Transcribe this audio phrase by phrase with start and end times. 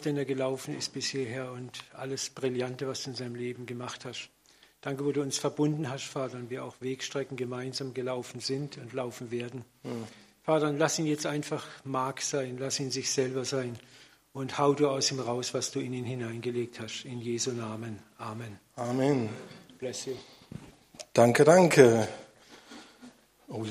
[0.00, 4.04] den er gelaufen ist bis hierher und alles Brillante, was du in seinem Leben gemacht
[4.04, 4.30] hast.
[4.80, 8.92] Danke, wo du uns verbunden hast, Vater, und wir auch Wegstrecken gemeinsam gelaufen sind und
[8.92, 9.64] laufen werden.
[9.82, 10.04] Mhm.
[10.42, 13.78] Vater, lass ihn jetzt einfach Mark sein, lass ihn sich selber sein
[14.32, 17.04] und hau du aus ihm raus, was du in ihn hineingelegt hast.
[17.04, 17.98] In Jesu Namen.
[18.18, 18.58] Amen.
[18.76, 19.28] Amen.
[19.78, 20.14] Bless you.
[21.12, 22.08] Danke, danke.
[23.48, 23.64] Oh,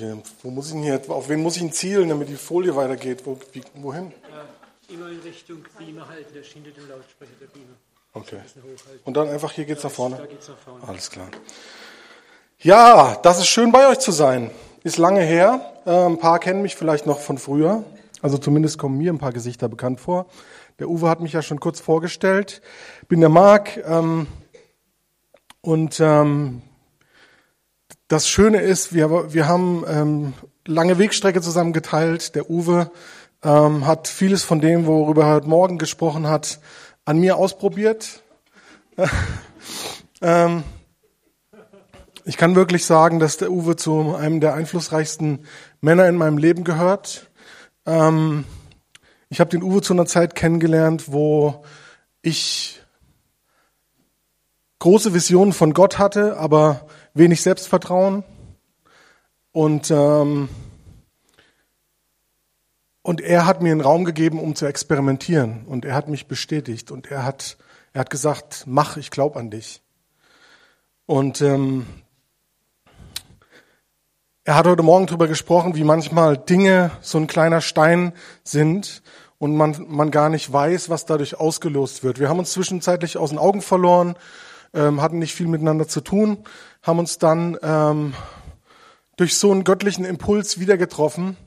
[0.43, 3.25] wo muss ich hier, auf wen muss ich ihn zielen, damit die Folie weitergeht?
[3.25, 4.11] Wo, wie, wohin?
[4.29, 4.45] Ja,
[4.89, 7.75] immer in Richtung Beamer halten, der ist hinter dem Lautsprecher der Beamer.
[8.13, 8.39] Okay.
[9.05, 10.17] Und dann einfach hier geht's nach vorne?
[10.17, 10.87] Da geht's nach vorne.
[10.87, 11.27] Alles klar.
[12.59, 14.51] Ja, das ist schön bei euch zu sein.
[14.83, 15.73] Ist lange her.
[15.85, 17.83] Äh, ein paar kennen mich vielleicht noch von früher.
[18.21, 20.25] Also zumindest kommen mir ein paar Gesichter bekannt vor.
[20.79, 22.61] Der Uwe hat mich ja schon kurz vorgestellt.
[23.07, 23.77] Bin der Marc.
[23.77, 24.27] Ähm,
[25.61, 26.61] und ähm,
[28.07, 30.33] das Schöne ist, wir, wir haben ähm,
[30.65, 32.35] lange Wegstrecke zusammen geteilt.
[32.35, 32.91] Der Uwe
[33.43, 36.59] ähm, hat vieles von dem, worüber er heute Morgen gesprochen hat,
[37.05, 38.23] an mir ausprobiert.
[40.21, 40.63] ähm,
[42.25, 45.45] ich kann wirklich sagen, dass der Uwe zu einem der einflussreichsten
[45.81, 47.29] Männer in meinem Leben gehört.
[47.85, 48.45] Ähm,
[49.29, 51.63] ich habe den Uwe zu einer Zeit kennengelernt, wo
[52.21, 52.81] ich
[54.79, 58.23] große Visionen von Gott hatte, aber wenig Selbstvertrauen.
[59.51, 60.49] Und ähm,
[63.09, 65.65] und er hat mir einen Raum gegeben, um zu experimentieren.
[65.65, 66.91] Und er hat mich bestätigt.
[66.91, 67.57] Und er hat,
[67.91, 69.81] er hat gesagt, mach, ich glaube an dich.
[71.07, 71.87] Und ähm,
[74.43, 79.01] er hat heute Morgen darüber gesprochen, wie manchmal Dinge so ein kleiner Stein sind
[79.39, 82.19] und man, man gar nicht weiß, was dadurch ausgelost wird.
[82.19, 84.17] Wir haben uns zwischenzeitlich aus den Augen verloren,
[84.75, 86.43] ähm, hatten nicht viel miteinander zu tun,
[86.83, 88.13] haben uns dann ähm,
[89.17, 91.37] durch so einen göttlichen Impuls wieder getroffen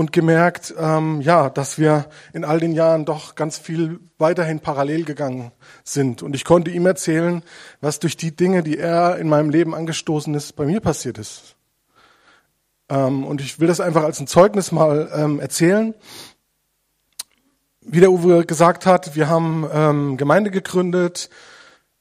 [0.00, 5.04] und gemerkt, ähm, ja, dass wir in all den Jahren doch ganz viel weiterhin parallel
[5.04, 5.52] gegangen
[5.84, 6.22] sind.
[6.22, 7.42] Und ich konnte ihm erzählen,
[7.82, 11.54] was durch die Dinge, die er in meinem Leben angestoßen ist, bei mir passiert ist.
[12.88, 15.92] Ähm, und ich will das einfach als ein Zeugnis mal ähm, erzählen.
[17.82, 21.28] Wie der Uwe gesagt hat, wir haben ähm, Gemeinde gegründet,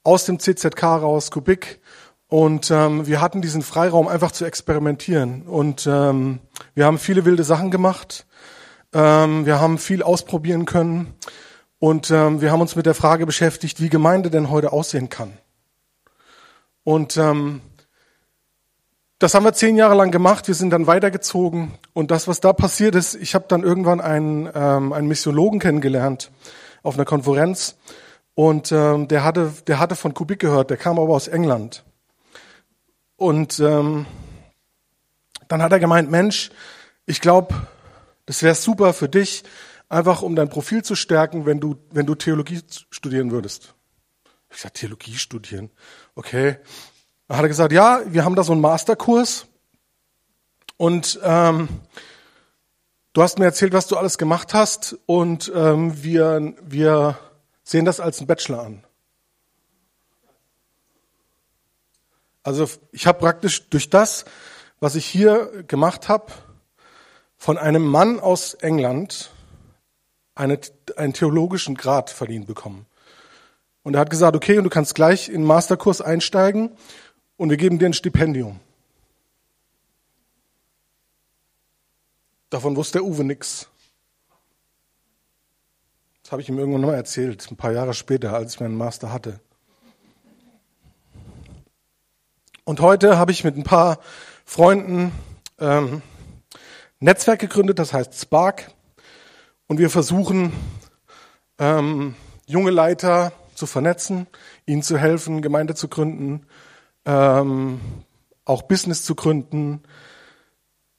[0.03, 1.81] aus dem CZK raus, Kubik,
[2.29, 5.41] und ähm, wir hatten diesen Freiraum einfach zu experimentieren.
[5.41, 6.39] Und ähm,
[6.75, 8.27] wir haben viele wilde Sachen gemacht.
[8.93, 11.15] Ähm, wir haben viel ausprobieren können.
[11.79, 15.33] Und ähm, wir haben uns mit der Frage beschäftigt, wie Gemeinde denn heute aussehen kann.
[16.83, 17.61] Und ähm,
[19.17, 20.47] das haben wir zehn Jahre lang gemacht.
[20.47, 21.73] Wir sind dann weitergezogen.
[21.93, 26.29] Und das, was da passiert ist, ich habe dann irgendwann einen, ähm, einen Missiologen kennengelernt
[26.83, 27.75] auf einer Konferenz.
[28.35, 30.69] Und ähm, der hatte, der hatte von Kubik gehört.
[30.69, 31.83] Der kam aber aus England.
[33.19, 34.05] Und ähm,
[35.49, 36.51] dann hat er gemeint, Mensch,
[37.05, 37.53] ich glaube,
[38.25, 39.43] das wäre super für dich,
[39.89, 43.73] einfach um dein Profil zu stärken, wenn du, wenn du Theologie studieren würdest.
[44.49, 45.69] Ich sag, Theologie studieren.
[46.15, 46.59] Okay.
[47.27, 49.47] Dann hat er gesagt, ja, wir haben da so einen Masterkurs
[50.77, 51.67] und ähm,
[53.11, 57.19] du hast mir erzählt, was du alles gemacht hast und ähm, wir, wir
[57.63, 58.83] sehen das als einen Bachelor an.
[62.49, 64.25] Also ich habe praktisch durch das,
[64.79, 66.33] was ich hier gemacht habe,
[67.37, 69.29] von einem Mann aus England
[70.33, 70.59] eine,
[70.97, 72.87] einen theologischen Grad verliehen bekommen.
[73.83, 76.71] Und er hat gesagt, okay, und du kannst gleich in den Masterkurs einsteigen
[77.37, 78.59] und wir geben dir ein Stipendium.
[82.49, 83.69] Davon wusste der Uwe nix.
[86.23, 89.13] Das habe ich ihm irgendwann mal erzählt, ein paar Jahre später, als ich meinen Master
[89.13, 89.39] hatte.
[92.69, 93.97] Und heute habe ich mit ein paar
[94.45, 95.11] Freunden
[95.57, 96.03] ähm,
[96.99, 98.69] Netzwerk gegründet, das heißt Spark.
[99.65, 100.53] Und wir versuchen,
[101.57, 102.13] ähm,
[102.45, 104.27] junge Leiter zu vernetzen,
[104.67, 106.45] ihnen zu helfen, Gemeinde zu gründen,
[107.05, 107.79] ähm,
[108.45, 109.81] auch Business zu gründen,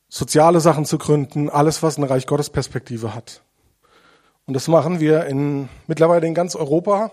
[0.09, 3.43] soziale Sachen zu gründen, alles, was eine Reich Gottes Perspektive hat.
[4.45, 7.13] Und das machen wir in, mittlerweile in ganz Europa.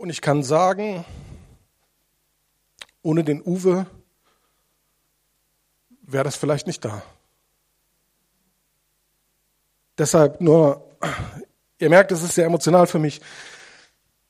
[0.00, 1.04] Und ich kann sagen,
[3.02, 3.84] ohne den Uwe
[6.00, 7.02] wäre das vielleicht nicht da.
[9.98, 10.88] Deshalb nur,
[11.78, 13.20] ihr merkt, es ist sehr emotional für mich.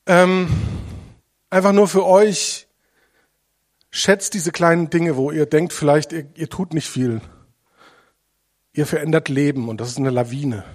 [0.07, 0.49] Ähm,
[1.49, 2.67] einfach nur für euch,
[3.91, 7.21] schätzt diese kleinen Dinge, wo ihr denkt, vielleicht ihr, ihr tut nicht viel.
[8.73, 10.65] Ihr verändert Leben und das ist eine Lawine.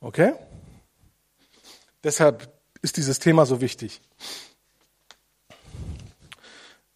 [0.00, 0.34] Okay?
[2.02, 4.00] Deshalb ist dieses Thema so wichtig.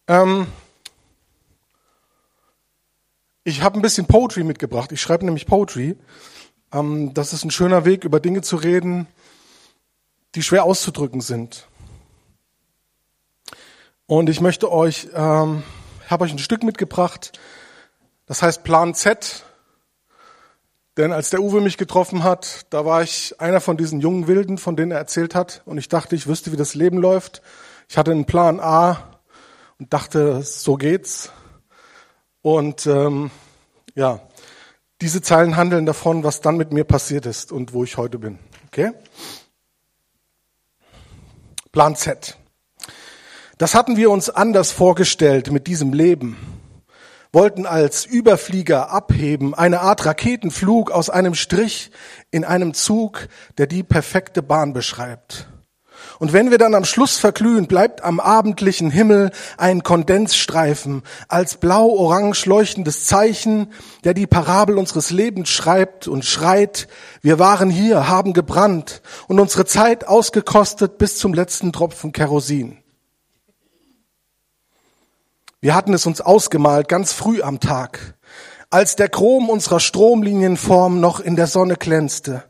[0.07, 0.47] Ähm,
[3.45, 4.93] Ich habe ein bisschen Poetry mitgebracht.
[4.93, 5.97] Ich schreibe nämlich Poetry.
[6.71, 9.05] Ähm, das ist ein schöner Weg, über Dinge zu reden,
[10.35, 11.67] die schwer auszudrücken sind.
[14.05, 15.63] Und ich möchte euch, ähm,
[16.07, 17.37] habe euch ein Stück mitgebracht.
[18.27, 19.43] Das heißt Plan Z.
[20.97, 24.59] Denn als der Uwe mich getroffen hat, da war ich einer von diesen jungen Wilden,
[24.59, 25.63] von denen er erzählt hat.
[25.65, 27.41] Und ich dachte, ich wüsste, wie das Leben läuft.
[27.89, 29.19] Ich hatte einen Plan A
[29.79, 31.31] und dachte, so geht's.
[32.43, 33.31] Und ähm,
[33.95, 34.19] ja,
[35.01, 38.37] diese Zeilen handeln davon, was dann mit mir passiert ist und wo ich heute bin.
[38.67, 38.91] Okay?
[41.71, 42.37] Plan Z.
[43.57, 46.37] Das hatten wir uns anders vorgestellt mit diesem Leben.
[47.33, 51.89] Wollten als Überflieger abheben, eine Art Raketenflug aus einem Strich
[52.29, 53.27] in einem Zug,
[53.57, 55.47] der die perfekte Bahn beschreibt.
[56.19, 62.45] Und wenn wir dann am Schluss verglühen, bleibt am abendlichen Himmel ein Kondensstreifen als blau-orange
[62.45, 66.87] leuchtendes Zeichen, der die Parabel unseres Lebens schreibt und schreit,
[67.23, 72.82] wir waren hier, haben gebrannt und unsere Zeit ausgekostet bis zum letzten Tropfen Kerosin.
[75.63, 78.15] Wir hatten es uns ausgemalt, ganz früh am Tag,
[78.69, 82.43] als der Chrom unserer Stromlinienform noch in der Sonne glänzte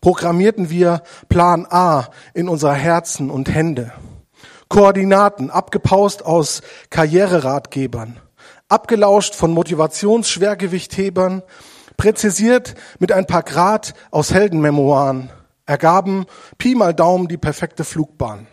[0.00, 3.92] programmierten wir Plan A in unser Herzen und Hände.
[4.68, 8.20] Koordinaten abgepaust aus Karriereratgebern,
[8.68, 11.42] abgelauscht von Motivationsschwergewichthebern,
[11.96, 15.30] präzisiert mit ein paar Grad aus Heldenmemoiren,
[15.66, 16.24] ergaben
[16.56, 18.46] Pi mal Daumen die perfekte Flugbahn.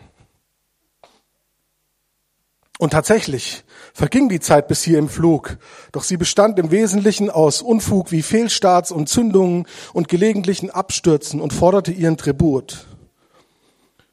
[2.80, 3.64] Und tatsächlich
[3.98, 5.58] verging die Zeit bis hier im Flug,
[5.90, 11.52] doch sie bestand im Wesentlichen aus Unfug wie Fehlstarts und Zündungen und gelegentlichen Abstürzen und
[11.52, 12.86] forderte ihren Tribut.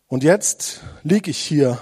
[0.08, 1.78] Und jetzt lieg ich hier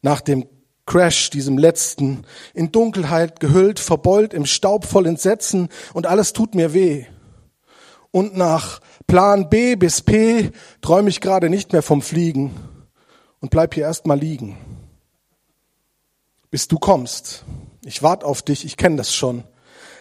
[0.00, 0.46] nach dem
[0.86, 6.72] Crash, diesem letzten, in Dunkelheit gehüllt, verbeult, im Staub voll Entsetzen und alles tut mir
[6.72, 7.04] weh.
[8.10, 10.50] Und nach Plan B bis P
[10.80, 12.54] träume ich gerade nicht mehr vom Fliegen
[13.40, 14.56] und bleib hier erstmal liegen
[16.50, 17.44] bis du kommst.
[17.84, 19.44] Ich warte auf dich, ich kenne das schon.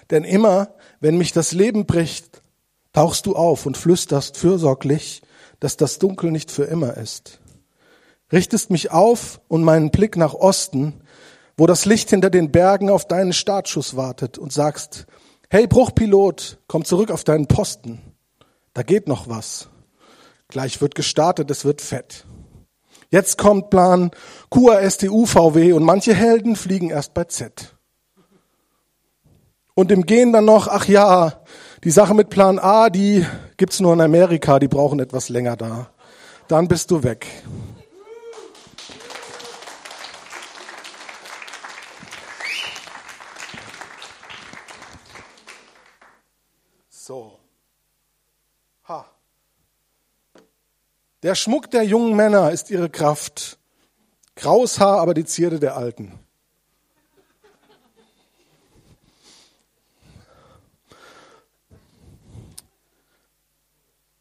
[0.09, 2.41] Denn immer, wenn mich das Leben bricht,
[2.93, 5.21] tauchst du auf und flüsterst fürsorglich,
[5.59, 7.39] dass das Dunkel nicht für immer ist.
[8.31, 11.01] Richtest mich auf und meinen Blick nach Osten,
[11.57, 15.07] wo das Licht hinter den Bergen auf deinen Startschuss wartet und sagst,
[15.49, 18.01] hey Bruchpilot, komm zurück auf deinen Posten.
[18.73, 19.69] Da geht noch was.
[20.49, 22.25] Gleich wird gestartet, es wird fett.
[23.09, 24.11] Jetzt kommt Plan
[24.51, 27.75] QASTU VW und manche Helden fliegen erst bei Z.
[29.75, 31.41] Und im Gehen dann noch, ach ja,
[31.83, 33.25] die Sache mit Plan A, die
[33.57, 35.89] gibt's nur in Amerika, die brauchen etwas länger da.
[36.47, 37.27] Dann bist du weg.
[51.23, 53.57] Der Schmuck der jungen Männer ist ihre Kraft.
[54.35, 56.19] Graues Haar, aber die Zierde der Alten.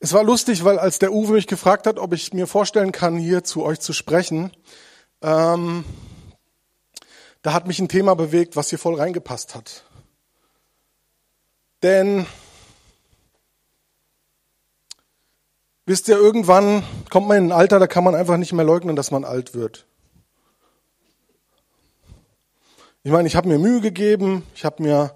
[0.01, 3.17] Es war lustig, weil als der Uwe mich gefragt hat, ob ich mir vorstellen kann,
[3.17, 4.53] hier zu euch zu sprechen,
[5.21, 5.85] ähm,
[7.43, 9.85] da hat mich ein Thema bewegt, was hier voll reingepasst hat.
[11.83, 12.27] Denn
[15.89, 18.97] Wisst ihr, irgendwann kommt man in ein Alter, da kann man einfach nicht mehr leugnen,
[18.97, 19.87] dass man alt wird.
[23.05, 25.15] Ich meine, ich habe mir Mühe gegeben, ich habe mir,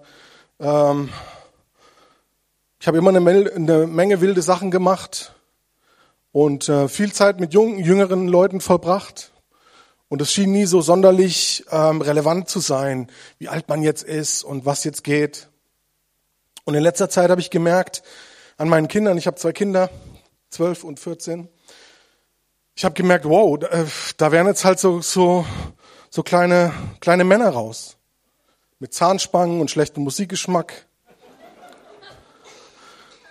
[0.60, 1.08] ähm,
[2.78, 5.34] ich habe immer eine, Menge, wilde Sachen gemacht
[6.30, 9.32] und äh, viel Zeit mit jungen, jüngeren Leuten verbracht.
[10.08, 14.44] Und es schien nie so sonderlich ähm, relevant zu sein, wie alt man jetzt ist
[14.44, 15.48] und was jetzt geht.
[16.62, 18.04] Und in letzter Zeit habe ich gemerkt
[18.56, 19.90] an meinen Kindern, ich habe zwei Kinder,
[20.50, 21.48] 12 und 14.
[22.74, 25.44] Ich habe gemerkt, wow, da, äh, da werden jetzt halt so, so,
[26.10, 27.96] so kleine, kleine Männer raus.
[28.78, 30.86] Mit Zahnspangen und schlechtem Musikgeschmack.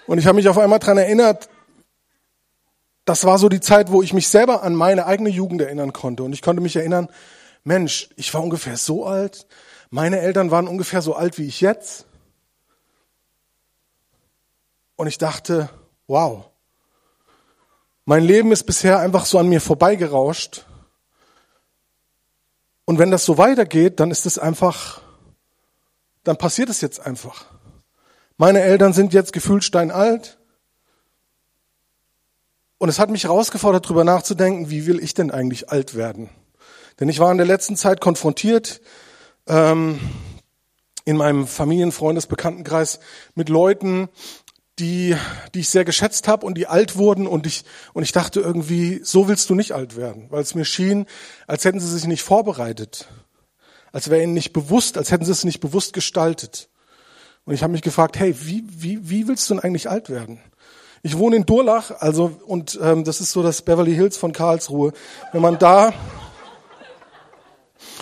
[0.07, 1.49] Und ich habe mich auf einmal dran erinnert,
[3.05, 6.23] das war so die Zeit, wo ich mich selber an meine eigene Jugend erinnern konnte.
[6.23, 7.09] Und ich konnte mich erinnern,
[7.63, 9.47] Mensch, ich war ungefähr so alt.
[9.89, 12.05] Meine Eltern waren ungefähr so alt wie ich jetzt.
[14.95, 15.69] Und ich dachte,
[16.05, 16.48] wow,
[18.09, 20.65] mein Leben ist bisher einfach so an mir vorbeigerauscht.
[22.85, 25.03] Und wenn das so weitergeht, dann ist es einfach,
[26.23, 27.45] dann passiert es jetzt einfach.
[28.35, 30.39] Meine Eltern sind jetzt gefühlt steinalt.
[32.79, 36.31] Und es hat mich herausgefordert, darüber nachzudenken, wie will ich denn eigentlich alt werden?
[36.99, 38.81] Denn ich war in der letzten Zeit konfrontiert
[39.45, 39.99] ähm,
[41.05, 43.01] in meinem Familienfreundesbekanntenkreis
[43.35, 44.09] mit Leuten,
[44.79, 45.15] die,
[45.53, 49.01] die ich sehr geschätzt habe und die alt wurden und ich, und ich dachte irgendwie,
[49.03, 51.05] so willst du nicht alt werden, weil es mir schien,
[51.47, 53.07] als hätten sie sich nicht vorbereitet,
[53.91, 56.69] als wäre ihnen nicht bewusst, als hätten sie es nicht bewusst gestaltet.
[57.45, 60.39] Und ich habe mich gefragt, hey, wie, wie, wie willst du denn eigentlich alt werden?
[61.01, 64.91] Ich wohne in Durlach, also und ähm, das ist so das Beverly Hills von Karlsruhe.
[65.31, 65.93] Wenn man da,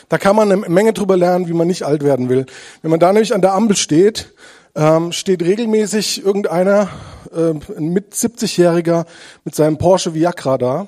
[0.10, 2.46] da kann man eine Menge drüber lernen, wie man nicht alt werden will.
[2.82, 4.34] Wenn man da nämlich an der Ampel steht
[4.78, 6.90] ähm, steht regelmäßig irgendeiner,
[7.34, 9.06] äh, ein mit 70-Jähriger
[9.44, 10.88] mit seinem Porsche Viagra da.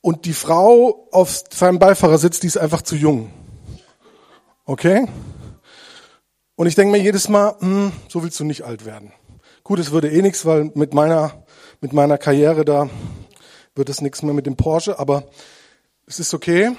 [0.00, 3.30] Und die Frau auf seinem Beifahrersitz, die ist einfach zu jung.
[4.64, 5.06] Okay?
[6.54, 9.12] Und ich denke mir jedes Mal, hm, so willst du nicht alt werden.
[9.64, 11.44] Gut, es würde eh nichts, weil mit meiner,
[11.80, 12.88] mit meiner Karriere da
[13.74, 15.24] wird es nichts mehr mit dem Porsche, aber
[16.06, 16.76] es ist okay.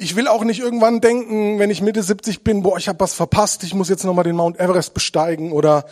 [0.00, 3.14] Ich will auch nicht irgendwann denken, wenn ich Mitte 70 bin, boah, ich habe was
[3.14, 5.86] verpasst, ich muss jetzt nochmal den Mount Everest besteigen oder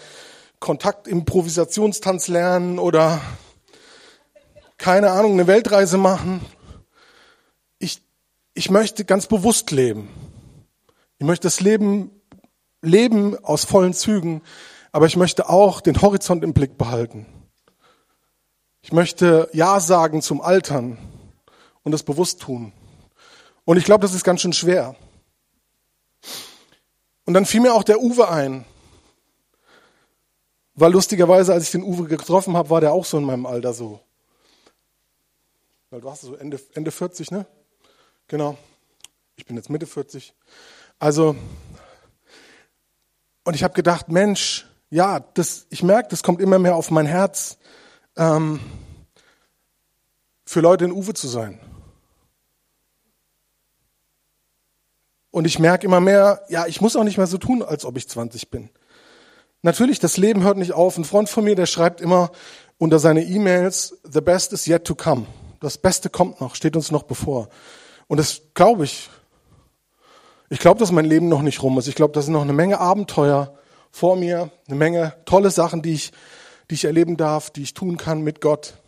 [0.60, 3.20] Kontaktimprovisationstanz lernen oder
[4.78, 6.40] keine Ahnung, eine Weltreise machen.
[7.80, 8.00] Ich,
[8.54, 10.08] ich möchte ganz bewusst leben.
[11.18, 12.12] Ich möchte das Leben
[12.82, 14.42] leben aus vollen Zügen,
[14.92, 17.26] aber ich möchte auch den Horizont im Blick behalten.
[18.82, 20.96] Ich möchte Ja sagen zum Altern
[21.82, 22.72] und das bewusst tun.
[23.66, 24.94] Und ich glaube, das ist ganz schön schwer.
[27.24, 28.64] Und dann fiel mir auch der Uwe ein.
[30.74, 33.74] Weil lustigerweise, als ich den Uwe getroffen habe, war der auch so in meinem Alter
[33.74, 33.98] so.
[35.90, 37.44] Weil du hast so Ende, Ende 40, ne?
[38.28, 38.56] Genau.
[39.34, 40.32] Ich bin jetzt Mitte 40.
[41.00, 41.34] Also,
[43.42, 47.06] und ich habe gedacht, Mensch, ja, das, ich merke, das kommt immer mehr auf mein
[47.06, 47.58] Herz,
[48.16, 48.60] ähm,
[50.44, 51.58] für Leute in Uwe zu sein.
[55.36, 57.98] Und ich merke immer mehr, ja, ich muss auch nicht mehr so tun, als ob
[57.98, 58.70] ich 20 bin.
[59.60, 60.96] Natürlich, das Leben hört nicht auf.
[60.96, 62.30] Ein Freund von mir, der schreibt immer
[62.78, 65.26] unter seine E-Mails, the best is yet to come.
[65.60, 67.50] Das Beste kommt noch, steht uns noch bevor.
[68.06, 69.10] Und das glaube ich.
[70.48, 71.86] Ich glaube, dass mein Leben noch nicht rum ist.
[71.86, 73.58] Ich glaube, da sind noch eine Menge Abenteuer
[73.90, 76.12] vor mir, eine Menge tolle Sachen, die ich,
[76.70, 78.78] die ich erleben darf, die ich tun kann mit Gott.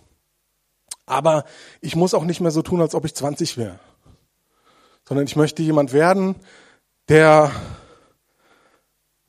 [1.05, 1.45] Aber
[1.83, 3.79] ich muss auch nicht mehr so tun, als ob ich 20 wäre
[5.09, 6.37] sondern ich möchte jemand werden,
[7.09, 7.51] der,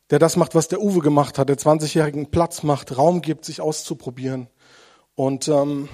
[0.09, 3.61] der das macht, was der Uwe gemacht hat, der 20-Jährigen Platz macht, Raum gibt, sich
[3.61, 4.49] auszuprobieren.
[5.15, 5.87] Und ähm,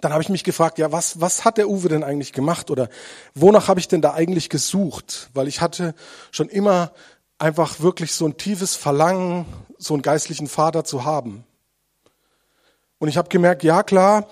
[0.00, 2.88] dann habe ich mich gefragt, ja, was, was hat der Uwe denn eigentlich gemacht oder
[3.36, 5.30] wonach habe ich denn da eigentlich gesucht?
[5.32, 5.94] Weil ich hatte
[6.32, 6.90] schon immer
[7.38, 9.46] einfach wirklich so ein tiefes Verlangen,
[9.78, 11.44] so einen geistlichen Vater zu haben.
[12.98, 14.26] Und ich habe gemerkt, ja klar,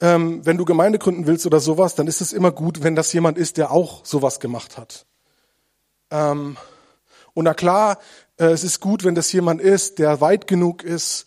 [0.00, 3.12] ähm, wenn du Gemeinde gründen willst oder sowas, dann ist es immer gut, wenn das
[3.12, 5.06] jemand ist, der auch sowas gemacht hat.
[6.10, 6.56] Ähm,
[7.32, 7.98] und na klar,
[8.38, 11.26] äh, es ist gut, wenn das jemand ist, der weit genug ist,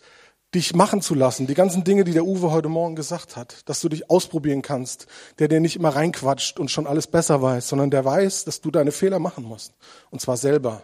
[0.54, 1.46] dich machen zu lassen.
[1.46, 5.06] Die ganzen Dinge, die der Uwe heute Morgen gesagt hat, dass du dich ausprobieren kannst,
[5.38, 8.70] der dir nicht immer reinquatscht und schon alles besser weiß, sondern der weiß, dass du
[8.70, 9.74] deine Fehler machen musst.
[10.10, 10.82] Und zwar selber.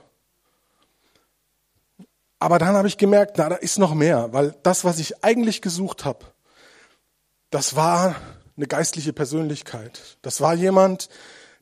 [2.39, 5.63] Aber dann habe ich gemerkt, na, da ist noch mehr, weil das, was ich eigentlich
[5.63, 6.27] gesucht habe,
[7.55, 8.17] das war
[8.57, 10.19] eine geistliche Persönlichkeit.
[10.23, 11.09] Das war jemand,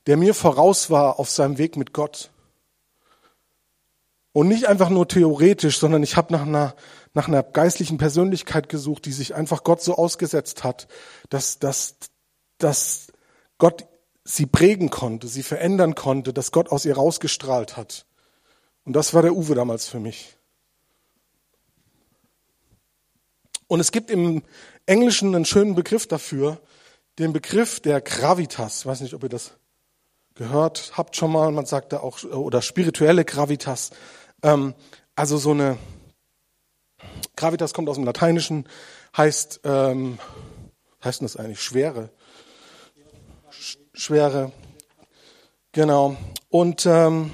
[0.06, 2.30] der mir voraus war auf seinem Weg mit Gott.
[4.32, 6.75] Und nicht einfach nur theoretisch, sondern ich habe nach einer,
[7.12, 10.88] nach einer geistlichen Persönlichkeit gesucht, die sich einfach Gott so ausgesetzt hat,
[11.28, 11.96] dass, dass,
[12.56, 13.08] dass
[13.58, 13.84] Gott
[14.25, 18.06] sie prägen konnte, sie verändern konnte, dass Gott aus ihr rausgestrahlt hat.
[18.84, 20.38] Und das war der Uwe damals für mich.
[23.72, 24.42] Und es gibt im
[24.84, 26.60] Englischen einen schönen Begriff dafür,
[27.18, 28.80] den Begriff der Gravitas.
[28.80, 29.52] Ich weiß nicht, ob ihr das
[30.34, 31.50] gehört habt schon mal.
[31.52, 33.88] Man sagt da auch, oder spirituelle Gravitas.
[34.42, 34.74] Ähm,
[35.16, 35.78] also so eine,
[37.34, 38.68] Gravitas kommt aus dem Lateinischen,
[39.16, 40.18] heißt, ähm,
[41.02, 41.62] heißt das eigentlich?
[41.62, 42.10] Schwere.
[43.94, 44.52] Schwere.
[45.72, 46.18] Genau.
[46.50, 47.30] Und, ähm,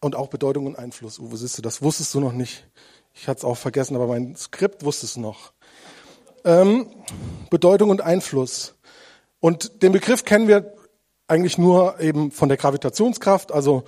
[0.00, 1.18] und auch Bedeutung und Einfluss.
[1.18, 2.66] Uwe, siehst du, das wusstest du noch nicht.
[3.14, 5.52] Ich hatte es auch vergessen, aber mein Skript wusste es noch.
[6.44, 6.86] Ähm,
[7.48, 8.74] Bedeutung und Einfluss.
[9.40, 10.74] Und den Begriff kennen wir
[11.28, 13.52] eigentlich nur eben von der Gravitationskraft.
[13.52, 13.84] Also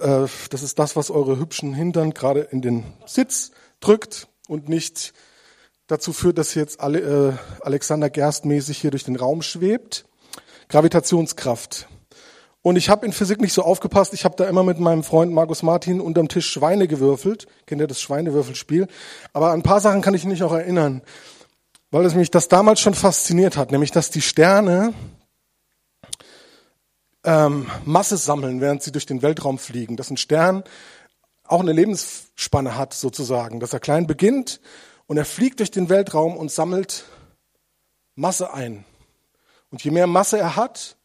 [0.00, 5.14] äh, das ist das, was eure hübschen Hintern gerade in den Sitz drückt und nicht
[5.86, 7.32] dazu führt, dass jetzt alle, äh,
[7.64, 10.04] Alexander Gerst mäßig hier durch den Raum schwebt.
[10.68, 11.88] Gravitationskraft.
[12.68, 14.12] Und ich habe in Physik nicht so aufgepasst.
[14.12, 17.46] Ich habe da immer mit meinem Freund Markus Martin unterm Tisch Schweine gewürfelt.
[17.66, 18.88] Kennt ihr das Schweinewürfelspiel?
[19.32, 21.02] Aber an ein paar Sachen kann ich mich noch erinnern
[21.90, 24.92] weil es mich das damals schon fasziniert hat, nämlich dass die Sterne
[27.24, 29.96] ähm, Masse sammeln, während sie durch den Weltraum fliegen.
[29.96, 30.64] Dass ein Stern
[31.44, 34.60] auch eine Lebensspanne hat sozusagen, dass er klein beginnt
[35.06, 37.04] und er fliegt durch den Weltraum und sammelt
[38.14, 38.84] Masse ein.
[39.70, 40.97] Und je mehr Masse er hat,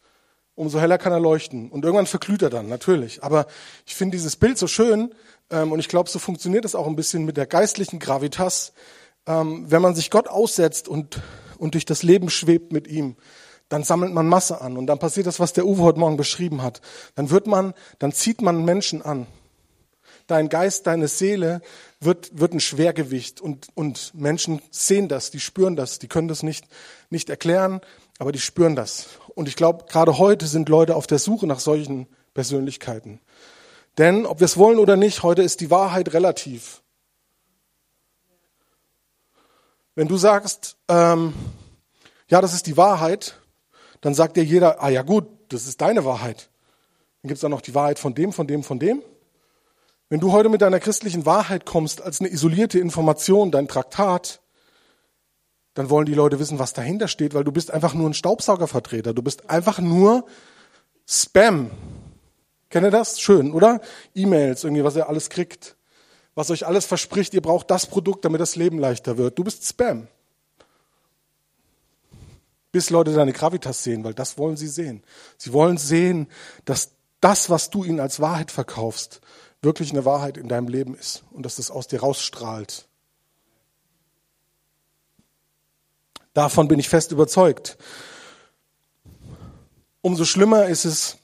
[0.55, 1.69] umso heller kann er leuchten.
[1.69, 3.23] Und irgendwann verglüht er dann, natürlich.
[3.23, 3.47] Aber
[3.85, 5.13] ich finde dieses Bild so schön
[5.49, 8.73] ähm, und ich glaube, so funktioniert es auch ein bisschen mit der geistlichen Gravitas.
[9.25, 11.21] Ähm, wenn man sich Gott aussetzt und,
[11.57, 13.15] und durch das Leben schwebt mit ihm,
[13.69, 16.61] dann sammelt man Masse an und dann passiert das, was der Uwe heute Morgen beschrieben
[16.61, 16.81] hat.
[17.15, 19.25] Dann wird man, dann zieht man Menschen an.
[20.27, 21.61] Dein Geist, deine Seele
[21.99, 26.43] wird, wird ein Schwergewicht und, und Menschen sehen das, die spüren das, die können das
[26.43, 26.65] nicht,
[27.09, 27.81] nicht erklären,
[28.19, 29.07] aber die spüren das.
[29.35, 33.19] Und ich glaube, gerade heute sind Leute auf der Suche nach solchen Persönlichkeiten.
[33.97, 36.81] Denn ob wir es wollen oder nicht, heute ist die Wahrheit relativ.
[39.95, 41.33] Wenn du sagst, ähm,
[42.27, 43.35] ja, das ist die Wahrheit,
[44.01, 46.49] dann sagt dir jeder, ah ja gut, das ist deine Wahrheit.
[47.21, 49.03] Dann gibt es auch noch die Wahrheit von dem, von dem, von dem.
[50.09, 54.41] Wenn du heute mit deiner christlichen Wahrheit kommst als eine isolierte Information, dein Traktat,
[55.73, 59.13] dann wollen die Leute wissen, was dahinter steht, weil du bist einfach nur ein Staubsaugervertreter.
[59.13, 60.25] Du bist einfach nur
[61.07, 61.71] Spam.
[62.69, 63.19] Kennt ihr das?
[63.19, 63.81] Schön, oder?
[64.15, 65.75] E-Mails, irgendwie, was ihr alles kriegt.
[66.35, 69.37] Was euch alles verspricht, ihr braucht das Produkt, damit das Leben leichter wird.
[69.37, 70.07] Du bist Spam.
[72.71, 75.03] Bis Leute deine Gravitas sehen, weil das wollen sie sehen.
[75.37, 76.27] Sie wollen sehen,
[76.65, 79.21] dass das, was du ihnen als Wahrheit verkaufst,
[79.61, 82.87] wirklich eine Wahrheit in deinem Leben ist und dass das aus dir rausstrahlt.
[86.33, 87.77] Davon bin ich fest überzeugt.
[90.01, 91.17] Umso schlimmer ist es,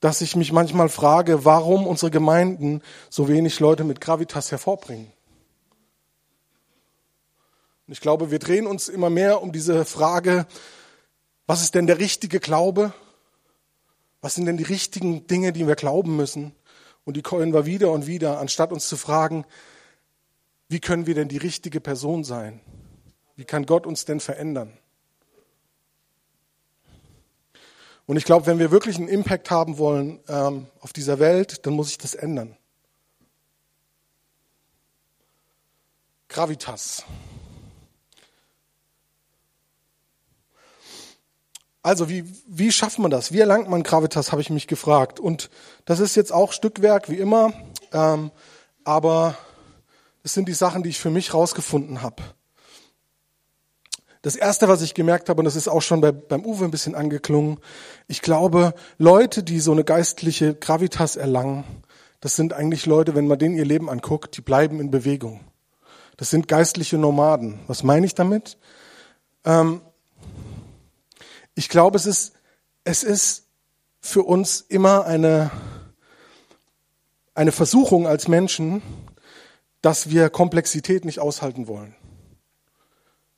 [0.00, 5.12] dass ich mich manchmal frage, warum unsere Gemeinden so wenig Leute mit Gravitas hervorbringen.
[7.86, 10.46] Und ich glaube, wir drehen uns immer mehr um diese Frage,
[11.46, 12.92] was ist denn der richtige Glaube?
[14.20, 16.54] Was sind denn die richtigen Dinge, die wir glauben müssen?
[17.04, 19.44] Und die können wir wieder und wieder, anstatt uns zu fragen,
[20.68, 22.60] wie können wir denn die richtige Person sein?
[23.36, 24.76] Wie kann Gott uns denn verändern?
[28.06, 31.74] Und ich glaube, wenn wir wirklich einen Impact haben wollen ähm, auf dieser Welt, dann
[31.74, 32.56] muss ich das ändern.
[36.28, 37.04] Gravitas.
[41.82, 43.32] Also, wie, wie schafft man das?
[43.32, 45.18] Wie erlangt man Gravitas, habe ich mich gefragt.
[45.18, 45.50] Und
[45.84, 47.52] das ist jetzt auch Stückwerk, wie immer.
[47.92, 48.30] Ähm,
[48.84, 49.36] aber
[50.22, 52.22] das sind die Sachen, die ich für mich rausgefunden habe.
[54.22, 56.70] Das erste, was ich gemerkt habe, und das ist auch schon bei, beim Uwe ein
[56.70, 57.58] bisschen angeklungen,
[58.06, 61.64] ich glaube, Leute, die so eine geistliche Gravitas erlangen,
[62.20, 65.40] das sind eigentlich Leute, wenn man denen ihr Leben anguckt, die bleiben in Bewegung.
[66.16, 67.58] Das sind geistliche Nomaden.
[67.66, 68.58] Was meine ich damit?
[69.44, 69.80] Ähm,
[71.56, 72.34] ich glaube, es ist,
[72.84, 73.48] es ist
[74.00, 75.50] für uns immer eine,
[77.34, 78.82] eine Versuchung als Menschen,
[79.80, 81.96] dass wir Komplexität nicht aushalten wollen.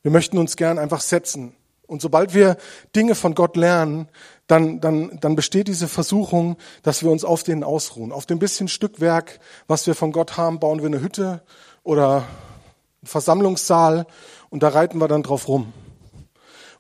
[0.05, 1.57] Wir möchten uns gern einfach setzen.
[1.87, 2.59] Und sobald wir
[2.95, 4.09] Dinge von Gott lernen,
[4.47, 8.13] dann, dann, dann besteht diese Versuchung, dass wir uns auf denen ausruhen.
[8.13, 11.43] Auf dem bisschen Stückwerk, was wir von Gott haben, bauen wir eine Hütte
[11.83, 14.07] oder einen Versammlungssaal
[14.51, 15.73] und da reiten wir dann drauf rum.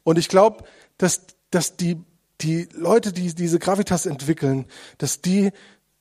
[0.02, 0.64] Und ich glaube,
[0.98, 1.96] dass, dass die,
[2.42, 4.66] die Leute, die diese Gravitas entwickeln,
[4.98, 5.50] dass die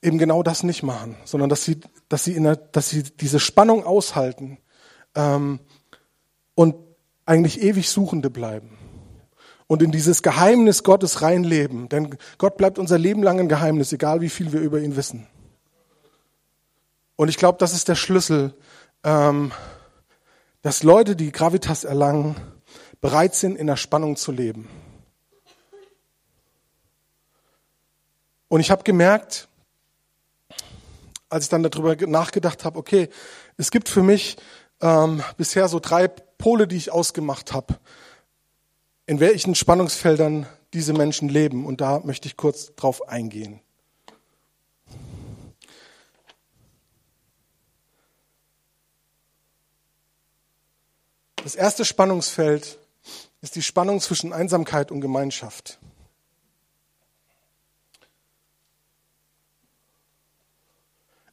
[0.01, 3.39] eben genau das nicht machen, sondern dass sie, dass sie, in der, dass sie diese
[3.39, 4.57] Spannung aushalten
[5.15, 5.61] ähm,
[6.55, 6.75] und
[7.25, 8.77] eigentlich ewig Suchende bleiben
[9.67, 11.89] und in dieses Geheimnis Gottes reinleben.
[11.89, 15.27] Denn Gott bleibt unser Leben lang ein Geheimnis, egal wie viel wir über ihn wissen.
[17.15, 18.53] Und ich glaube, das ist der Schlüssel,
[19.03, 19.51] ähm,
[20.61, 22.35] dass Leute, die Gravitas erlangen,
[23.01, 24.69] bereit sind, in der Spannung zu leben.
[28.47, 29.47] Und ich habe gemerkt,
[31.29, 33.09] als ich dann darüber nachgedacht habe, okay,
[33.57, 34.37] es gibt für mich
[34.81, 36.07] ähm, bisher so drei
[36.43, 37.79] Pole, die ich ausgemacht habe,
[39.05, 41.65] in welchen Spannungsfeldern diese Menschen leben.
[41.65, 43.61] Und da möchte ich kurz drauf eingehen.
[51.37, 52.77] Das erste Spannungsfeld
[53.39, 55.79] ist die Spannung zwischen Einsamkeit und Gemeinschaft.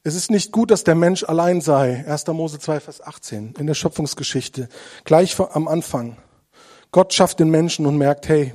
[0.03, 2.03] Es ist nicht gut, dass der Mensch allein sei.
[2.07, 2.25] 1.
[2.27, 4.67] Mose 2, Vers 18 in der Schöpfungsgeschichte.
[5.03, 6.17] Gleich am Anfang.
[6.91, 8.53] Gott schafft den Menschen und merkt, hey,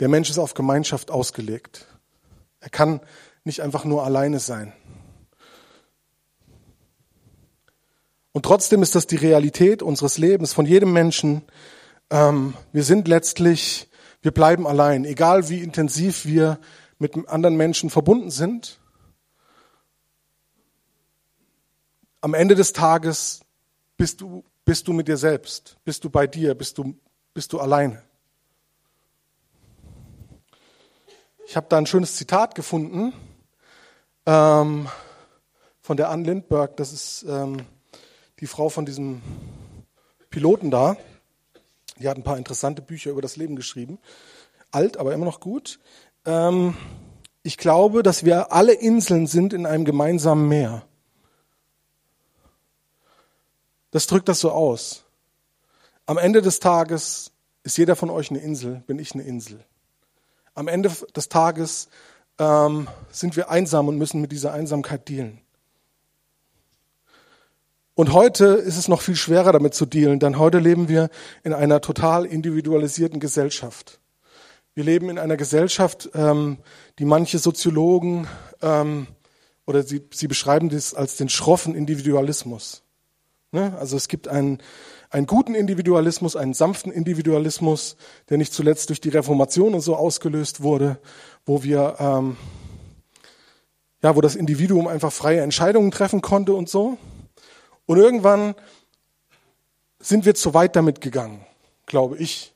[0.00, 1.86] der Mensch ist auf Gemeinschaft ausgelegt.
[2.58, 3.00] Er kann
[3.44, 4.72] nicht einfach nur alleine sein.
[8.32, 11.42] Und trotzdem ist das die Realität unseres Lebens, von jedem Menschen.
[12.10, 13.88] Ähm, wir sind letztlich,
[14.22, 16.58] Wir bleiben allein, egal wie intensiv wir
[16.98, 18.80] mit anderen Menschen verbunden sind.
[22.26, 23.38] Am Ende des Tages
[23.96, 26.96] bist du, bist du mit dir selbst, bist du bei dir, bist du,
[27.32, 28.02] bist du alleine.
[31.46, 33.12] Ich habe da ein schönes Zitat gefunden
[34.26, 34.88] ähm,
[35.80, 37.64] von der Ann Lindbergh, das ist ähm,
[38.40, 39.22] die Frau von diesem
[40.28, 40.96] Piloten da.
[42.00, 44.00] Die hat ein paar interessante Bücher über das Leben geschrieben.
[44.72, 45.78] Alt, aber immer noch gut.
[46.24, 46.76] Ähm,
[47.44, 50.88] ich glaube, dass wir alle Inseln sind in einem gemeinsamen Meer.
[53.96, 55.04] Das drückt das so aus.
[56.04, 57.32] Am Ende des Tages
[57.62, 59.64] ist jeder von euch eine Insel, bin ich eine Insel.
[60.52, 61.88] Am Ende des Tages
[62.38, 65.40] ähm, sind wir einsam und müssen mit dieser Einsamkeit dealen.
[67.94, 71.08] Und heute ist es noch viel schwerer damit zu dealen, denn heute leben wir
[71.42, 73.98] in einer total individualisierten Gesellschaft.
[74.74, 76.58] Wir leben in einer Gesellschaft, ähm,
[76.98, 78.28] die manche Soziologen
[78.60, 79.06] ähm,
[79.64, 82.82] oder sie, sie beschreiben das als den schroffen Individualismus.
[83.52, 83.76] Ne?
[83.78, 84.60] Also es gibt einen,
[85.10, 87.96] einen guten Individualismus, einen sanften Individualismus,
[88.28, 90.98] der nicht zuletzt durch die Reformation und so ausgelöst wurde,
[91.44, 92.36] wo wir ähm,
[94.02, 96.96] ja, wo das Individuum einfach freie Entscheidungen treffen konnte und so.
[97.86, 98.54] Und irgendwann
[99.98, 101.44] sind wir zu weit damit gegangen,
[101.86, 102.54] glaube ich.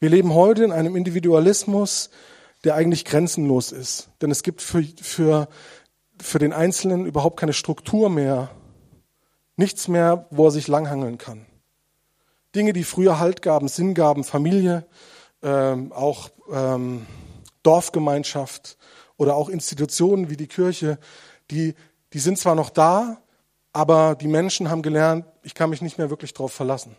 [0.00, 2.10] Wir leben heute in einem Individualismus,
[2.64, 4.08] der eigentlich grenzenlos ist.
[4.20, 5.48] Denn es gibt für, für,
[6.20, 8.50] für den Einzelnen überhaupt keine Struktur mehr,
[9.60, 11.44] nichts mehr, wo er sich langhangeln kann.
[12.54, 14.86] Dinge, die früher Halt gaben, Sinn gaben, Familie,
[15.42, 17.06] ähm, auch ähm,
[17.62, 18.78] Dorfgemeinschaft
[19.18, 20.98] oder auch Institutionen wie die Kirche,
[21.50, 21.74] die,
[22.14, 23.20] die sind zwar noch da,
[23.72, 26.96] aber die Menschen haben gelernt, ich kann mich nicht mehr wirklich darauf verlassen.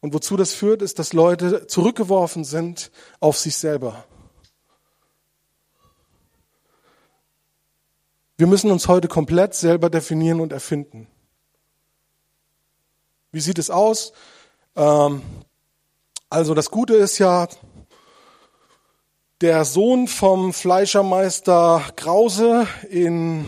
[0.00, 4.04] Und wozu das führt, ist, dass Leute zurückgeworfen sind auf sich selber.
[8.40, 11.08] Wir müssen uns heute komplett selber definieren und erfinden.
[13.32, 14.14] Wie sieht es aus?
[14.76, 15.20] Ähm,
[16.30, 17.48] also das Gute ist ja,
[19.42, 23.44] der Sohn vom Fleischermeister Krause in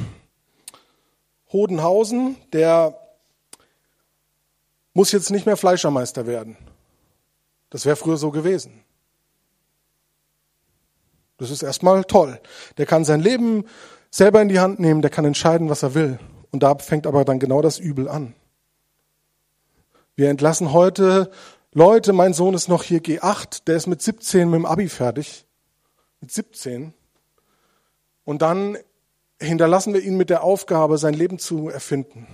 [1.50, 2.94] Hodenhausen, der
[4.92, 6.58] muss jetzt nicht mehr Fleischermeister werden.
[7.70, 8.84] Das wäre früher so gewesen.
[11.38, 12.38] Das ist erstmal toll.
[12.76, 13.64] Der kann sein Leben
[14.12, 16.20] selber in die Hand nehmen, der kann entscheiden, was er will.
[16.52, 18.34] Und da fängt aber dann genau das Übel an.
[20.14, 21.30] Wir entlassen heute
[21.72, 25.46] Leute, mein Sohn ist noch hier G8, der ist mit 17 mit dem Abi fertig.
[26.20, 26.92] Mit 17.
[28.24, 28.76] Und dann
[29.40, 32.28] hinterlassen wir ihn mit der Aufgabe, sein Leben zu erfinden.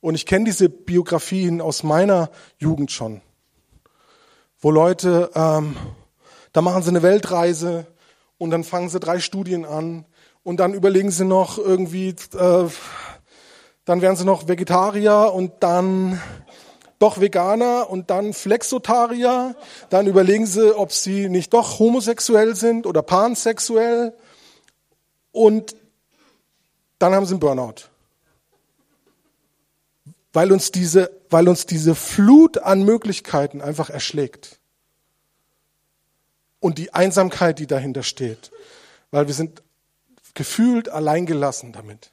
[0.00, 3.20] Und ich kenne diese Biografien aus meiner Jugend schon,
[4.58, 5.76] wo Leute, ähm,
[6.52, 7.86] da machen sie eine Weltreise
[8.38, 10.06] und dann fangen sie drei Studien an
[10.44, 12.68] und dann überlegen sie noch irgendwie, äh,
[13.84, 16.20] dann werden sie noch Vegetarier und dann
[16.98, 19.56] doch Veganer und dann Flexotarier.
[19.90, 24.14] Dann überlegen sie, ob sie nicht doch homosexuell sind oder pansexuell.
[25.32, 25.74] Und
[27.00, 27.88] dann haben sie einen Burnout.
[30.32, 34.60] Weil uns diese, weil uns diese Flut an Möglichkeiten einfach erschlägt.
[36.60, 38.52] Und die Einsamkeit, die dahinter steht.
[39.10, 39.62] Weil wir sind
[40.34, 42.12] gefühlt alleingelassen damit.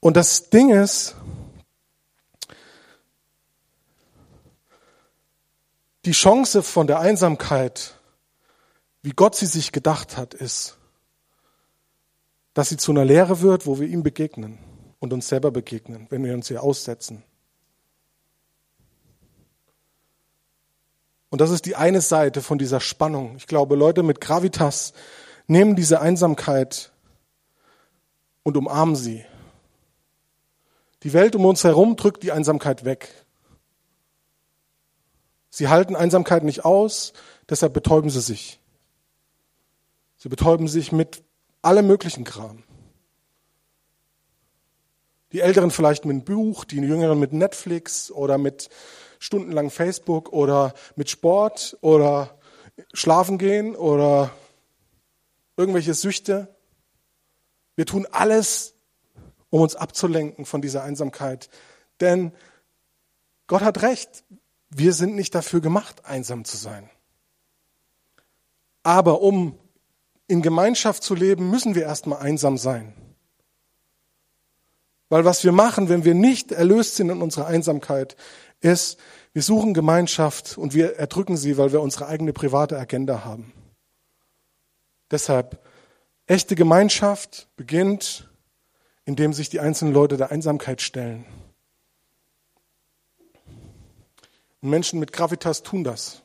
[0.00, 1.14] Und das Ding ist,
[6.04, 7.94] die Chance von der Einsamkeit,
[9.02, 10.76] wie Gott sie sich gedacht hat, ist,
[12.54, 14.58] dass sie zu einer Lehre wird, wo wir ihm begegnen
[14.98, 17.22] und uns selber begegnen, wenn wir uns hier aussetzen.
[21.32, 23.36] Und das ist die eine Seite von dieser Spannung.
[23.38, 24.92] Ich glaube, Leute mit Gravitas
[25.46, 26.92] nehmen diese Einsamkeit
[28.42, 29.24] und umarmen sie.
[31.04, 33.08] Die Welt um uns herum drückt die Einsamkeit weg.
[35.48, 37.14] Sie halten Einsamkeit nicht aus,
[37.48, 38.60] deshalb betäuben sie sich.
[40.18, 41.22] Sie betäuben sich mit
[41.62, 42.62] allem möglichen Kram.
[45.32, 48.68] Die Älteren vielleicht mit einem Buch, die Jüngeren mit Netflix oder mit
[49.22, 52.36] stundenlang Facebook oder mit Sport oder
[52.92, 54.32] schlafen gehen oder
[55.56, 56.52] irgendwelche Süchte.
[57.76, 58.74] Wir tun alles,
[59.48, 61.50] um uns abzulenken von dieser Einsamkeit.
[62.00, 62.32] Denn
[63.46, 64.24] Gott hat recht,
[64.70, 66.90] wir sind nicht dafür gemacht, einsam zu sein.
[68.82, 69.56] Aber um
[70.26, 72.92] in Gemeinschaft zu leben, müssen wir erstmal einsam sein.
[75.10, 78.16] Weil was wir machen, wenn wir nicht erlöst sind in unserer Einsamkeit,
[78.62, 78.98] ist,
[79.32, 83.52] wir suchen Gemeinschaft und wir erdrücken sie, weil wir unsere eigene private Agenda haben.
[85.10, 85.62] Deshalb,
[86.26, 88.30] echte Gemeinschaft beginnt,
[89.04, 91.24] indem sich die einzelnen Leute der Einsamkeit stellen.
[94.60, 96.22] Und Menschen mit Gravitas tun das.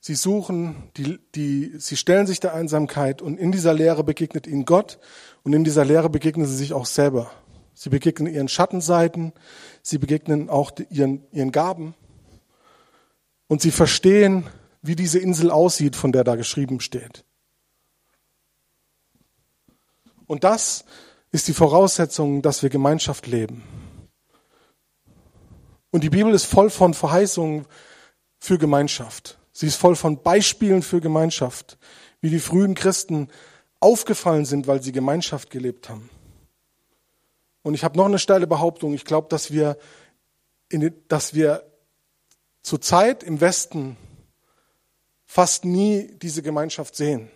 [0.00, 4.66] Sie suchen, die, die, sie stellen sich der Einsamkeit und in dieser Lehre begegnet ihnen
[4.66, 4.98] Gott
[5.44, 7.30] und in dieser Lehre begegnen sie sich auch selber.
[7.74, 9.32] Sie begegnen ihren Schattenseiten,
[9.82, 11.94] sie begegnen auch ihren, ihren Gaben
[13.48, 14.46] und sie verstehen,
[14.80, 17.24] wie diese Insel aussieht, von der da geschrieben steht.
[20.26, 20.84] Und das
[21.32, 23.64] ist die Voraussetzung, dass wir Gemeinschaft leben.
[25.90, 27.66] Und die Bibel ist voll von Verheißungen
[28.38, 29.38] für Gemeinschaft.
[29.52, 31.78] Sie ist voll von Beispielen für Gemeinschaft,
[32.20, 33.28] wie die frühen Christen
[33.80, 36.10] aufgefallen sind, weil sie Gemeinschaft gelebt haben.
[37.64, 38.92] Und ich habe noch eine steile Behauptung.
[38.92, 39.78] Ich glaube, dass wir,
[41.08, 41.64] dass wir
[42.62, 43.96] zurzeit im Westen
[45.24, 47.30] fast nie diese Gemeinschaft sehen.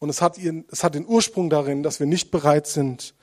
[0.00, 3.14] Und es hat, ihren, es hat den Ursprung darin, dass wir nicht bereit sind,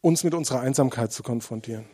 [0.00, 1.84] uns mit unserer Einsamkeit zu konfrontieren.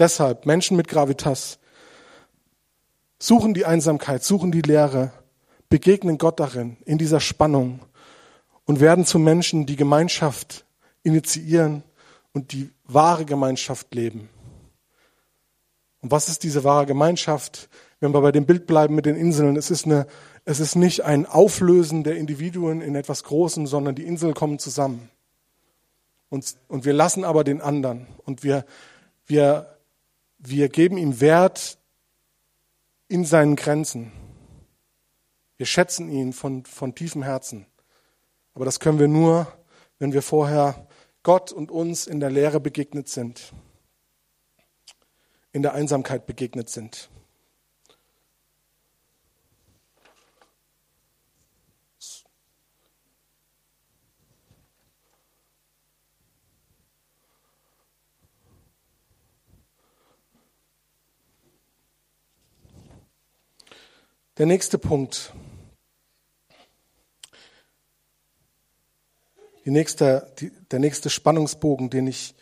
[0.00, 1.60] Deshalb Menschen mit Gravitas
[3.20, 5.12] suchen die Einsamkeit, suchen die Leere,
[5.68, 7.80] begegnen Gott darin, in dieser Spannung
[8.64, 10.64] und werden zu Menschen, die Gemeinschaft
[11.02, 11.82] initiieren
[12.32, 14.28] und die wahre Gemeinschaft leben.
[16.00, 17.68] Und was ist diese wahre Gemeinschaft?
[18.00, 20.06] Wenn wir bei dem Bild bleiben mit den Inseln, es ist, eine,
[20.44, 25.08] es ist nicht ein Auflösen der Individuen in etwas Großem, sondern die Inseln kommen zusammen.
[26.28, 28.66] Und, und wir lassen aber den anderen und wir,
[29.26, 29.74] wir
[30.46, 31.78] wir geben ihm Wert
[33.08, 34.12] in seinen Grenzen.
[35.56, 37.66] Wir schätzen ihn von, von tiefem Herzen.
[38.54, 39.46] Aber das können wir nur,
[39.98, 40.86] wenn wir vorher
[41.22, 43.52] Gott und uns in der Lehre begegnet sind,
[45.52, 47.08] in der Einsamkeit begegnet sind.
[64.36, 65.32] Der nächste Punkt.
[69.70, 72.34] Nächste, die, der nächste Spannungsbogen, den ich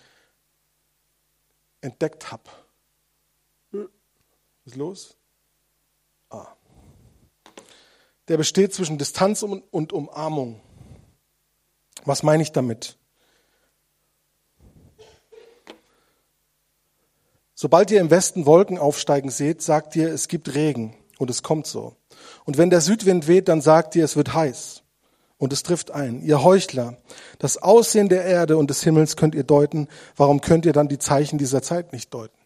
[1.81, 2.45] entdeckt habe.
[3.73, 3.87] Was
[4.67, 5.17] ist los?
[6.31, 6.47] Ah.
[8.29, 10.61] Der besteht zwischen Distanz und Umarmung.
[12.05, 12.97] Was meine ich damit?
[17.55, 20.97] Sobald ihr im Westen Wolken aufsteigen seht, sagt ihr, es gibt Regen.
[21.19, 21.95] Und es kommt so.
[22.45, 24.82] Und wenn der Südwind weht, dann sagt ihr, es wird heiß.
[25.43, 26.23] Und es trifft ein.
[26.23, 26.97] Ihr Heuchler,
[27.41, 29.89] das Aussehen der Erde und des Himmels könnt ihr deuten.
[30.15, 32.39] Warum könnt ihr dann die Zeichen dieser Zeit nicht deuten?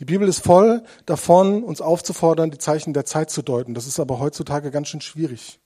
[0.00, 3.74] Die Bibel ist voll davon, uns aufzufordern, die Zeichen der Zeit zu deuten.
[3.74, 5.60] Das ist aber heutzutage ganz schön schwierig.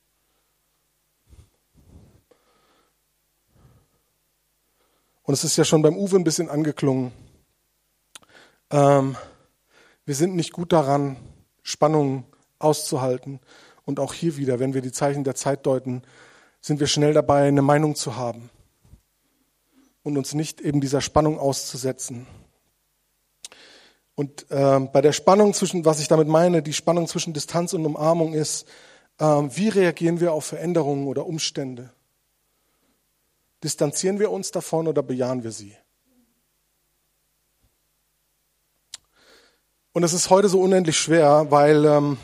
[5.23, 7.11] Und es ist ja schon beim Uwe ein bisschen angeklungen.
[8.71, 9.17] Ähm,
[10.05, 11.17] wir sind nicht gut daran,
[11.63, 12.27] Spannungen
[12.59, 13.41] auszuhalten.
[13.85, 16.03] Und auch hier wieder, wenn wir die Zeichen der Zeit deuten,
[16.61, 18.51] sind wir schnell dabei, eine Meinung zu haben
[20.03, 22.27] und uns nicht eben dieser Spannung auszusetzen.
[24.15, 27.85] Und äh, bei der Spannung zwischen, was ich damit meine, die Spannung zwischen Distanz und
[27.85, 28.69] Umarmung ist,
[29.19, 31.93] äh, wie reagieren wir auf Veränderungen oder Umstände?
[33.65, 35.75] Distanzieren wir uns davon oder bejahen wir sie?
[39.93, 42.19] Und es ist heute so unendlich schwer, weil ähm,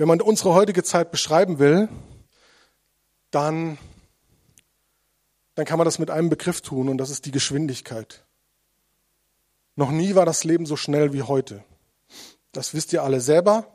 [0.00, 1.86] wenn man unsere heutige Zeit beschreiben will,
[3.30, 3.76] dann,
[5.56, 8.24] dann kann man das mit einem Begriff tun und das ist die Geschwindigkeit.
[9.76, 11.62] Noch nie war das Leben so schnell wie heute.
[12.52, 13.66] Das wisst ihr alle selber.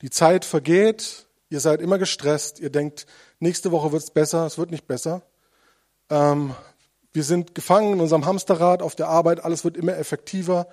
[0.00, 3.06] Die Zeit vergeht, ihr seid immer gestresst, ihr denkt,
[3.40, 5.22] nächste Woche wird es besser, es wird nicht besser.
[6.08, 6.54] Ähm,
[7.12, 10.68] wir sind gefangen in unserem Hamsterrad auf der Arbeit, alles wird immer effektiver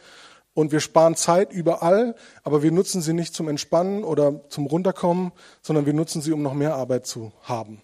[0.58, 5.32] und wir sparen Zeit überall, aber wir nutzen sie nicht zum Entspannen oder zum Runterkommen,
[5.62, 7.84] sondern wir nutzen sie, um noch mehr Arbeit zu haben.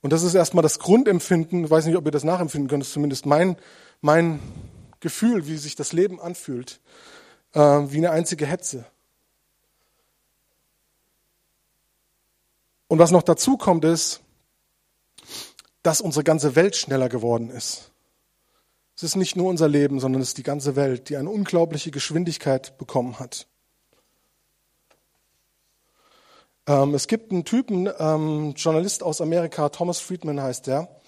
[0.00, 2.90] Und das ist erstmal das Grundempfinden, ich weiß nicht, ob ihr das nachempfinden könnt, das
[2.90, 3.56] ist zumindest mein,
[4.00, 4.38] mein
[5.00, 6.80] Gefühl, wie sich das Leben anfühlt,
[7.52, 8.84] äh, wie eine einzige Hetze.
[12.86, 14.20] Und was noch dazu kommt, ist,
[15.82, 17.91] dass unsere ganze Welt schneller geworden ist.
[18.96, 21.90] Es ist nicht nur unser Leben, sondern es ist die ganze Welt, die eine unglaubliche
[21.90, 23.46] Geschwindigkeit bekommen hat.
[26.66, 31.00] Ähm, es gibt einen Typen, ähm, Journalist aus Amerika, Thomas Friedman heißt der,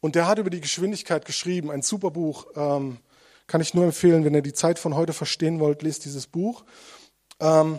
[0.00, 2.46] und der hat über die Geschwindigkeit geschrieben, ein super Buch.
[2.54, 2.98] Ähm,
[3.48, 6.64] kann ich nur empfehlen, wenn ihr die Zeit von heute verstehen wollt, lest dieses Buch.
[7.40, 7.78] Ähm,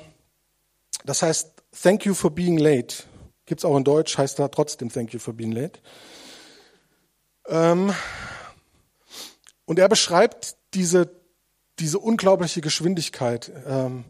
[1.06, 3.04] das heißt Thank you for being late.
[3.46, 5.80] Gibt's auch in Deutsch, heißt da trotzdem Thank you for being late.
[9.70, 11.12] Und er beschreibt diese,
[11.78, 14.06] diese unglaubliche Geschwindigkeit, ähm,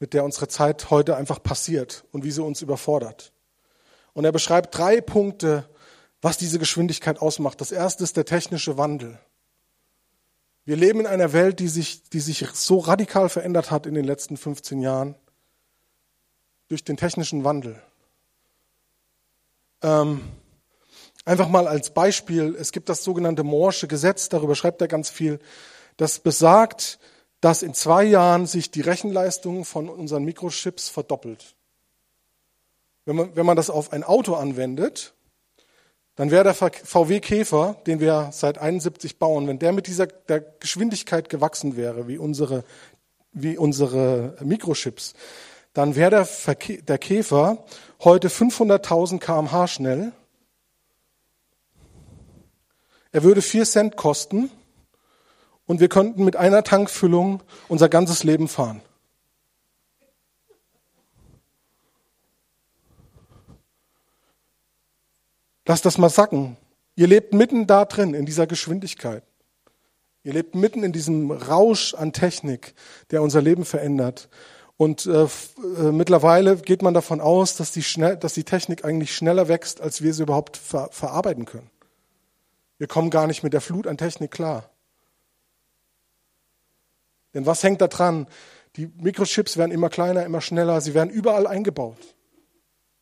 [0.00, 3.32] mit der unsere Zeit heute einfach passiert und wie sie uns überfordert.
[4.12, 5.68] Und er beschreibt drei Punkte,
[6.20, 7.60] was diese Geschwindigkeit ausmacht.
[7.60, 9.20] Das erste ist der technische Wandel.
[10.64, 14.04] Wir leben in einer Welt, die sich, die sich so radikal verändert hat in den
[14.04, 15.14] letzten 15 Jahren
[16.66, 17.80] durch den technischen Wandel.
[19.80, 20.22] Ähm,
[21.24, 25.38] einfach mal als Beispiel, es gibt das sogenannte Moore'sche Gesetz, darüber schreibt er ganz viel,
[25.96, 26.98] das besagt,
[27.40, 31.56] dass in zwei Jahren sich die Rechenleistung von unseren Mikrochips verdoppelt.
[33.04, 35.14] Wenn man, wenn man das auf ein Auto anwendet,
[36.16, 40.40] dann wäre der VW Käfer, den wir seit 71 bauen, wenn der mit dieser der
[40.40, 42.64] Geschwindigkeit gewachsen wäre, wie unsere,
[43.32, 45.14] wie unsere Mikrochips,
[45.72, 46.28] dann wäre der,
[46.82, 47.64] der Käfer
[48.02, 50.12] heute 500.000 kmh schnell.
[53.14, 54.50] Er würde 4 Cent kosten
[55.66, 58.82] und wir könnten mit einer Tankfüllung unser ganzes Leben fahren.
[65.64, 66.56] Lass das mal sacken.
[66.96, 69.22] Ihr lebt mitten da drin, in dieser Geschwindigkeit.
[70.24, 72.74] Ihr lebt mitten in diesem Rausch an Technik,
[73.12, 74.28] der unser Leben verändert.
[74.76, 79.14] Und äh, äh, mittlerweile geht man davon aus, dass die, schnell, dass die Technik eigentlich
[79.14, 81.70] schneller wächst, als wir sie überhaupt ver verarbeiten können.
[82.78, 84.70] Wir kommen gar nicht mit der Flut an Technik klar.
[87.32, 88.26] Denn was hängt da dran?
[88.76, 91.98] Die Mikrochips werden immer kleiner, immer schneller, sie werden überall eingebaut.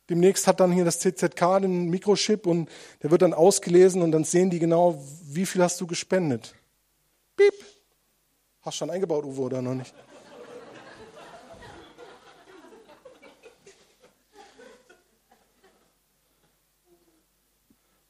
[0.09, 2.69] Demnächst hat dann hier das CZK den Mikrochip und
[3.01, 6.53] der wird dann ausgelesen und dann sehen die genau, wie viel hast du gespendet.
[7.37, 7.53] Piep.
[8.61, 9.93] Hast schon eingebaut, Uwe, oder noch nicht?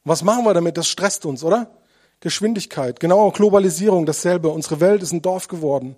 [0.03, 0.77] Was machen wir damit?
[0.77, 1.71] Das stresst uns, oder?
[2.19, 4.49] Geschwindigkeit, genau Globalisierung, dasselbe.
[4.49, 5.95] Unsere Welt ist ein Dorf geworden.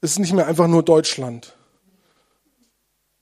[0.00, 1.56] Es ist nicht mehr einfach nur Deutschland.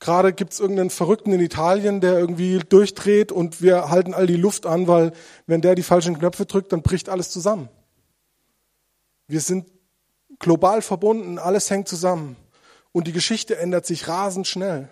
[0.00, 4.36] Gerade gibt es irgendeinen Verrückten in Italien, der irgendwie durchdreht und wir halten all die
[4.36, 5.12] Luft an, weil
[5.46, 7.68] wenn der die falschen Knöpfe drückt, dann bricht alles zusammen.
[9.28, 9.66] Wir sind
[10.38, 12.36] global verbunden, alles hängt zusammen
[12.92, 14.90] und die Geschichte ändert sich rasend schnell.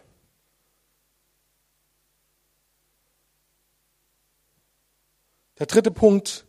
[5.58, 6.46] Der dritte Punkt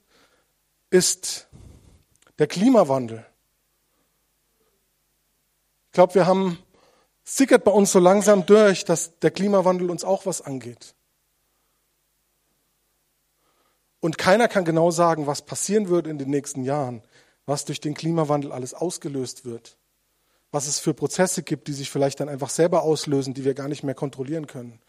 [0.90, 1.48] ist
[2.38, 3.26] der Klimawandel.
[5.88, 6.60] Ich glaube, wir haben
[7.24, 10.94] sickert bei uns so langsam durch, dass der Klimawandel uns auch was angeht.
[14.00, 17.02] Und keiner kann genau sagen, was passieren wird in den nächsten Jahren,
[17.46, 19.78] was durch den Klimawandel alles ausgelöst wird,
[20.52, 23.68] was es für Prozesse gibt, die sich vielleicht dann einfach selber auslösen, die wir gar
[23.68, 24.80] nicht mehr kontrollieren können.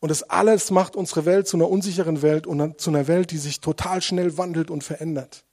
[0.00, 3.38] Und das alles macht unsere Welt zu einer unsicheren Welt und zu einer Welt, die
[3.38, 5.44] sich total schnell wandelt und verändert.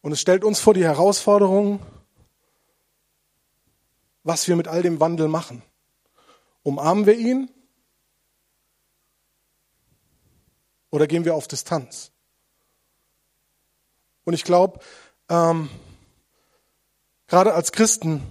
[0.00, 1.80] Und es stellt uns vor die Herausforderung,
[4.22, 5.62] was wir mit all dem Wandel machen.
[6.62, 7.50] Umarmen wir ihn
[10.90, 12.12] oder gehen wir auf Distanz?
[14.24, 14.78] Und ich glaube,
[15.28, 15.68] ähm,
[17.26, 18.22] gerade als Christen,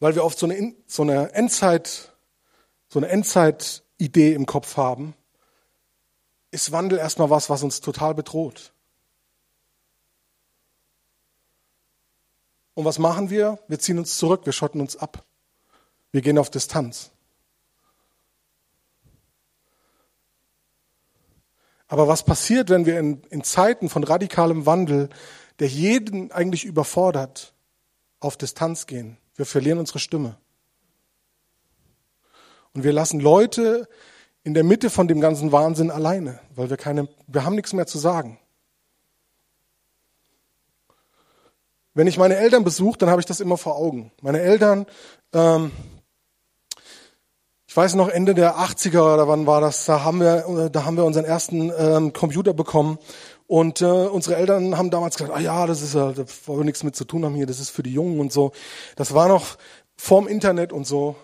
[0.00, 2.12] weil wir oft so eine, so eine Endzeit,
[2.88, 5.14] so eine Endzeit-Idee im Kopf haben,
[6.50, 8.72] ist Wandel erstmal was, was uns total bedroht.
[12.74, 13.58] Und was machen wir?
[13.68, 15.24] Wir ziehen uns zurück, wir schotten uns ab.
[16.12, 17.10] Wir gehen auf Distanz.
[21.86, 25.10] Aber was passiert, wenn wir in, in, Zeiten von radikalem Wandel,
[25.60, 27.54] der jeden eigentlich überfordert,
[28.20, 29.16] auf Distanz gehen?
[29.36, 30.36] Wir verlieren unsere Stimme.
[32.72, 33.88] Und wir lassen Leute
[34.42, 37.86] in der Mitte von dem ganzen Wahnsinn alleine, weil wir keine, wir haben nichts mehr
[37.86, 38.38] zu sagen.
[41.94, 44.10] Wenn ich meine Eltern besuche, dann habe ich das immer vor Augen.
[44.20, 44.86] Meine Eltern,
[45.32, 45.70] ähm,
[47.66, 50.96] ich weiß noch Ende der 80er oder wann war das, da haben wir, da haben
[50.96, 52.98] wir unseren ersten ähm, Computer bekommen
[53.54, 56.64] und äh, unsere Eltern haben damals gesagt, ah ja, das ist ja, da wollen wir
[56.64, 58.50] nichts mit zu tun haben hier, das ist für die Jungen und so.
[58.96, 59.58] Das war noch
[59.96, 61.14] vorm Internet und so.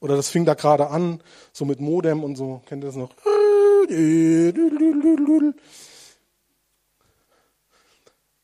[0.00, 1.22] Oder das fing da gerade an,
[1.52, 2.62] so mit Modem und so.
[2.64, 3.10] Kennt ihr das noch?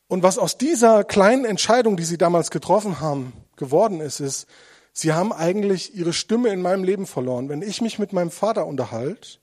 [0.07, 4.45] Und was aus dieser kleinen Entscheidung, die sie damals getroffen haben, geworden ist, ist,
[4.93, 7.49] sie haben eigentlich ihre Stimme in meinem Leben verloren.
[7.49, 9.40] Wenn ich mich mit meinem Vater unterhalte,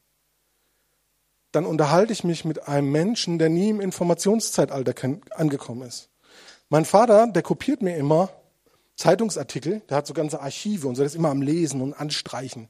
[1.58, 4.94] dann unterhalte ich mich mit einem Menschen, der nie im Informationszeitalter
[5.32, 6.08] angekommen ist.
[6.68, 8.30] Mein Vater, der kopiert mir immer
[8.94, 12.68] Zeitungsartikel, der hat so ganze Archive und so, der ist immer am Lesen und Anstreichen.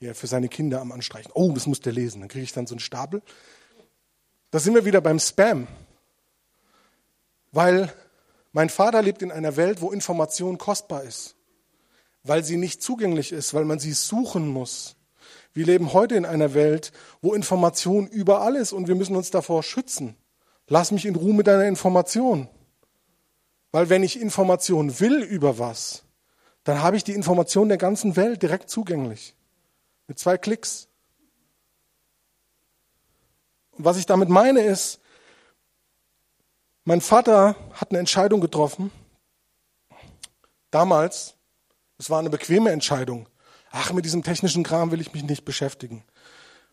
[0.00, 1.30] Ja, für seine Kinder am Anstreichen.
[1.32, 2.20] Oh, das muss der lesen.
[2.20, 3.22] Dann kriege ich dann so einen Stapel.
[4.50, 5.66] Da sind wir wieder beim Spam.
[7.52, 7.90] Weil
[8.52, 11.36] mein Vater lebt in einer Welt, wo Information kostbar ist.
[12.22, 14.96] Weil sie nicht zugänglich ist, weil man sie suchen muss.
[15.52, 16.92] Wir leben heute in einer Welt,
[17.22, 20.16] wo Information überall ist und wir müssen uns davor schützen.
[20.68, 22.48] Lass mich in Ruhe mit deiner Information.
[23.72, 26.04] Weil wenn ich Information will über was,
[26.64, 29.34] dann habe ich die Information der ganzen Welt direkt zugänglich.
[30.06, 30.88] Mit zwei Klicks.
[33.72, 35.00] Und was ich damit meine ist,
[36.84, 38.90] mein Vater hat eine Entscheidung getroffen.
[40.70, 41.34] Damals,
[41.98, 43.26] es war eine bequeme Entscheidung.
[43.70, 46.02] Ach, mit diesem technischen Kram will ich mich nicht beschäftigen.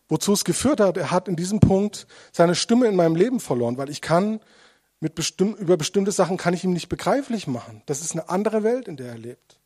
[0.08, 3.76] Wozu es geführt hat, er hat in diesem Punkt seine Stimme in meinem Leben verloren,
[3.76, 4.40] weil ich kann
[5.00, 7.82] mit bestimm über bestimmte Sachen kann ich ihm nicht begreiflich machen.
[7.86, 9.60] Das ist eine andere Welt, in der er lebt.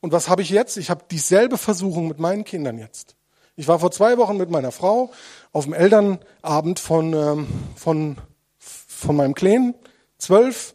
[0.00, 0.76] Und was habe ich jetzt?
[0.76, 3.14] Ich habe dieselbe Versuchung mit meinen Kindern jetzt.
[3.54, 5.12] Ich war vor zwei Wochen mit meiner Frau
[5.52, 7.46] auf dem Elternabend von, ähm,
[7.76, 8.16] von,
[8.58, 9.74] von meinem Kleinen,
[10.18, 10.74] zwölf.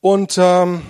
[0.00, 0.82] Und ähm,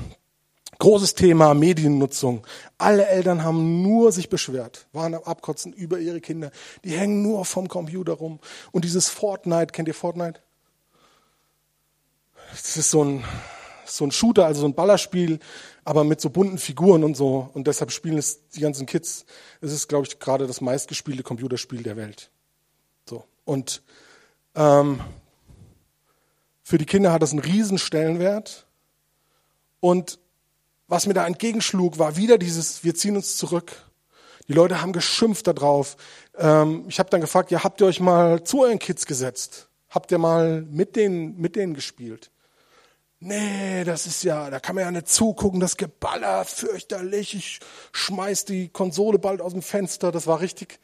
[0.78, 2.46] großes Thema Mediennutzung.
[2.78, 6.52] Alle Eltern haben nur sich beschwert, waren am Abkotzen über ihre Kinder.
[6.84, 8.38] Die hängen nur vom Computer rum.
[8.70, 10.40] Und dieses Fortnite, kennt ihr Fortnite?
[12.52, 13.24] Das ist so ein,
[13.84, 15.40] so ein Shooter, also so ein Ballerspiel,
[15.84, 17.50] aber mit so bunten Figuren und so.
[17.52, 19.26] Und deshalb spielen es die ganzen Kids.
[19.60, 22.30] Es ist, glaube ich, gerade das meistgespielte Computerspiel der Welt.
[23.08, 23.24] So.
[23.44, 23.82] Und
[24.54, 25.00] ähm,
[26.62, 28.66] für die Kinder hat das einen riesen Stellenwert.
[29.80, 30.20] Und
[30.88, 33.76] was mir da entgegenschlug, war wieder dieses, wir ziehen uns zurück.
[34.48, 35.96] Die Leute haben geschimpft darauf.
[36.36, 39.68] Ähm, ich habe dann gefragt, ja, habt ihr euch mal zu euren Kids gesetzt?
[39.90, 42.30] Habt ihr mal mit denen, mit denen gespielt?
[43.20, 47.34] Nee, das ist ja, da kann man ja nicht zugucken, das Geballer, fürchterlich.
[47.34, 47.60] Ich
[47.92, 50.12] schmeiß die Konsole bald aus dem Fenster.
[50.12, 50.78] Das war richtig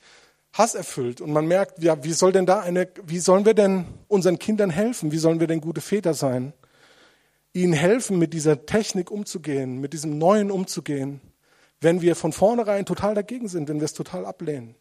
[0.53, 1.21] hasserfüllt.
[1.21, 4.71] Und man merkt, ja, wie soll denn da eine, wie sollen wir denn unseren Kindern
[4.71, 5.13] helfen?
[5.13, 6.53] Wie sollen wir denn gute Väter sein?
[7.55, 11.23] Ihnen helfen, mit dieser Technik umzugehen, mit diesem Neuen umzugehen,
[11.81, 14.75] wenn wir von vornherein total dagegen sind, wenn wir es total ablehnen.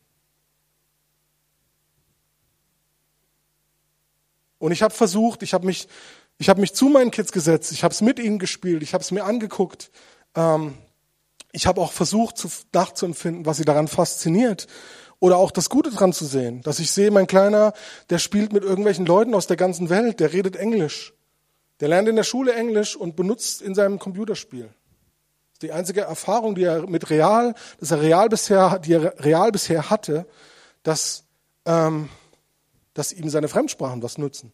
[4.60, 5.88] Und ich habe versucht, ich habe mich
[6.38, 9.04] ich habe mich zu meinen Kids gesetzt, ich habe es mit ihnen gespielt, ich habe
[9.04, 9.92] es mir angeguckt.
[10.36, 10.74] Ähm,
[11.52, 14.68] ich habe auch versucht zu, nachzuempfinden, was sie daran fasziniert.
[15.20, 16.62] Oder auch das Gute dran zu sehen.
[16.64, 17.74] Dass ich sehe, mein Kleiner,
[18.10, 21.14] der spielt mit irgendwelchen Leuten aus der ganzen Welt, der redet Englisch.
[21.84, 24.68] Der lernt in der Schule Englisch und benutzt in seinem Computerspiel.
[24.68, 29.20] Das ist die einzige Erfahrung, die er mit real, dass er real bisher, die er
[29.20, 30.26] real bisher hatte,
[30.84, 31.26] dass,
[31.66, 32.08] ähm,
[32.94, 34.54] dass ihm seine Fremdsprachen was nutzen.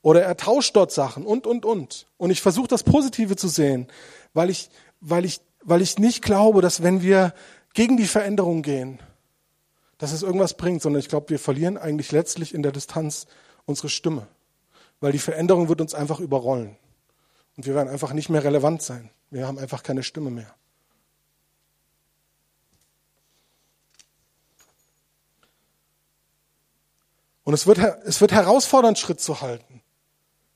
[0.00, 2.06] Oder er tauscht dort Sachen und, und, und.
[2.16, 3.88] Und ich versuche das Positive zu sehen,
[4.32, 7.34] weil ich, weil, ich, weil ich nicht glaube, dass wenn wir
[7.72, 9.00] gegen die Veränderung gehen,
[9.98, 13.26] dass es irgendwas bringt, sondern ich glaube, wir verlieren eigentlich letztlich in der Distanz
[13.66, 14.26] unsere Stimme.
[15.00, 16.76] Weil die Veränderung wird uns einfach überrollen.
[17.56, 19.10] Und wir werden einfach nicht mehr relevant sein.
[19.30, 20.54] Wir haben einfach keine Stimme mehr.
[27.44, 29.82] Und es wird, es wird herausfordernd, Schritt zu halten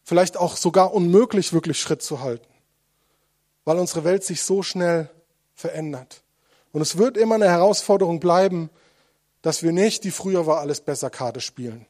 [0.08, 2.48] vielleicht auch sogar unmöglich, wirklich Schritt zu halten,
[3.66, 5.10] weil unsere Welt sich so schnell
[5.54, 6.22] verändert.
[6.72, 8.70] Und es wird immer eine Herausforderung bleiben,
[9.42, 11.84] dass wir nicht die früher war alles besser Karte spielen.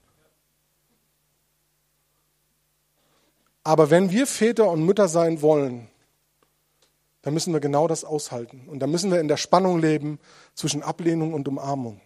[3.69, 5.89] Aber wenn wir Väter und Mütter sein wollen,
[7.21, 8.67] dann müssen wir genau das aushalten.
[8.67, 10.21] Und dann müssen wir in der Spannung leben
[10.55, 12.01] zwischen Ablehnung und Umarmung.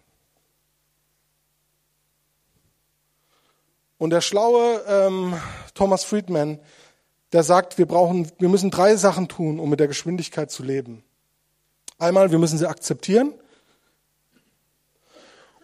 [3.97, 5.39] Und der schlaue ähm,
[5.73, 6.59] Thomas Friedman,
[7.31, 11.01] der sagt, wir brauchen, wir müssen drei Sachen tun, um mit der Geschwindigkeit zu leben.
[11.97, 13.33] Einmal, wir müssen sie akzeptieren.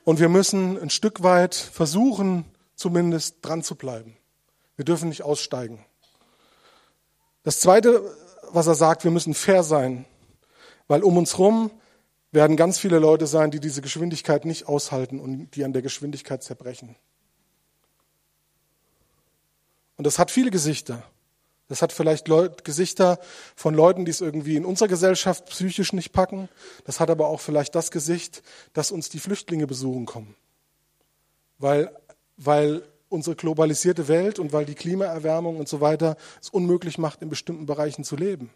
[0.05, 2.45] Und wir müssen ein Stück weit versuchen,
[2.77, 4.15] zumindest dran zu bleiben.
[4.77, 5.83] Wir dürfen nicht aussteigen.
[7.49, 8.15] Das zweite,
[8.51, 10.05] was er sagt, wir müssen fair sein,
[10.87, 11.71] weil um uns herum
[12.31, 16.43] werden ganz viele Leute sein, die diese Geschwindigkeit nicht aushalten und die an der Geschwindigkeit
[16.43, 16.95] zerbrechen.
[19.97, 21.01] Und das hat viele Gesichter.
[21.69, 23.17] Das hat vielleicht Leut Gesichter
[23.55, 26.49] von Leuten, die es irgendwie in unserer Gesellschaft psychisch nicht packen.
[26.83, 28.43] Das hat aber auch vielleicht das Gesicht,
[28.73, 30.35] dass uns die Flüchtlinge besuchen kommen.
[31.57, 31.97] Weil,
[32.37, 37.29] weil unsere globalisierte Welt und weil die Klimaerwärmung und so weiter es unmöglich macht, in
[37.29, 38.51] bestimmten Bereichen zu leben.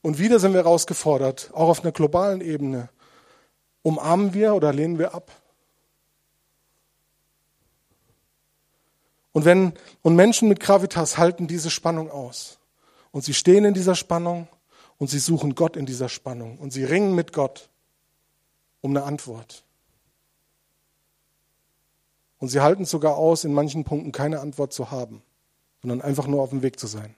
[0.00, 2.88] Und wieder sind wir herausgefordert, auch auf einer globalen Ebene.
[3.82, 5.30] Umarmen wir oder lehnen wir ab?
[9.32, 12.58] Und wenn, und Menschen mit Gravitas halten diese Spannung aus.
[13.12, 14.48] Und sie stehen in dieser Spannung
[14.98, 17.70] und sie suchen Gott in dieser Spannung und sie ringen mit Gott
[18.80, 19.64] um eine Antwort.
[22.42, 25.22] Und sie halten sogar aus, in manchen Punkten keine Antwort zu haben,
[25.80, 27.14] sondern einfach nur auf dem Weg zu sein.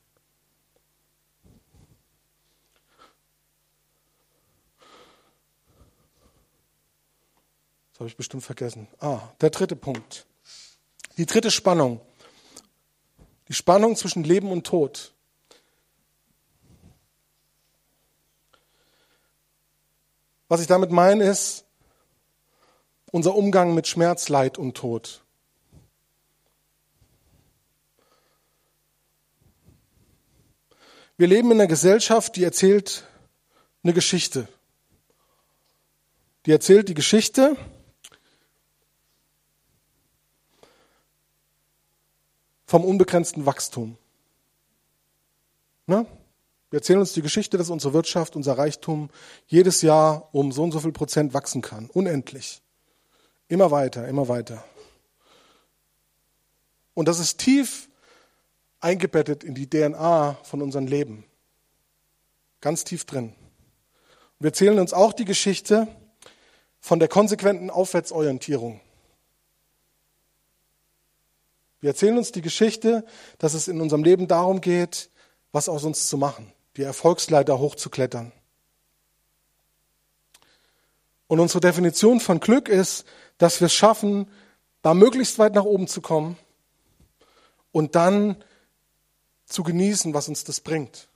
[7.91, 8.87] Das habe ich bestimmt vergessen.
[9.01, 10.27] Ah, der dritte Punkt.
[11.17, 12.03] Die dritte Spannung.
[13.49, 15.15] Die Spannung zwischen Leben und Tod.
[20.49, 21.64] Was ich damit meine ist,
[23.11, 25.25] unser Umgang mit Schmerz, Leid und Tod.
[31.17, 33.07] Wir leben in einer Gesellschaft, die erzählt
[33.85, 34.49] eine Geschichte.
[36.47, 37.57] Die erzählt die Geschichte
[42.67, 43.97] vom unbegrenzten Wachstum.
[45.87, 46.07] Ne?
[46.71, 49.09] Wir erzählen uns die Geschichte, dass unsere Wirtschaft, unser Reichtum
[49.47, 51.89] jedes Jahr um so und so viel Prozent wachsen kann.
[51.91, 52.64] Unendlich.
[53.49, 54.65] Immer weiter, immer weiter.
[56.95, 57.89] Und das ist tief
[58.81, 61.25] eingebettet in die DNA von unserem Leben.
[62.61, 63.35] Ganz tief drin.
[64.39, 65.89] wir erzählen uns auch die Geschichte
[66.81, 68.81] von der konsequenten Aufwärtsorientierung.
[71.81, 73.05] Wir erzählen uns die Geschichte,
[73.39, 75.11] dass es in unserem Leben darum geht,
[75.53, 78.33] was aus uns zu machen, die Erfolgsleiter hochzuklettern.
[81.27, 83.05] Und unsere Definition von Glück ist,
[83.39, 84.31] dass wir es schaffen,
[84.83, 86.37] da möglichst weit nach oben zu kommen
[87.73, 88.43] und dann
[89.47, 91.09] zu genießen, was uns das bringt.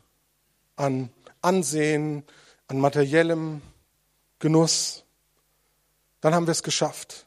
[0.77, 1.11] An
[1.41, 2.25] Ansehen,
[2.67, 3.63] an materiellem
[4.39, 5.05] Genuss.
[6.21, 7.27] Dann haben wir es geschafft.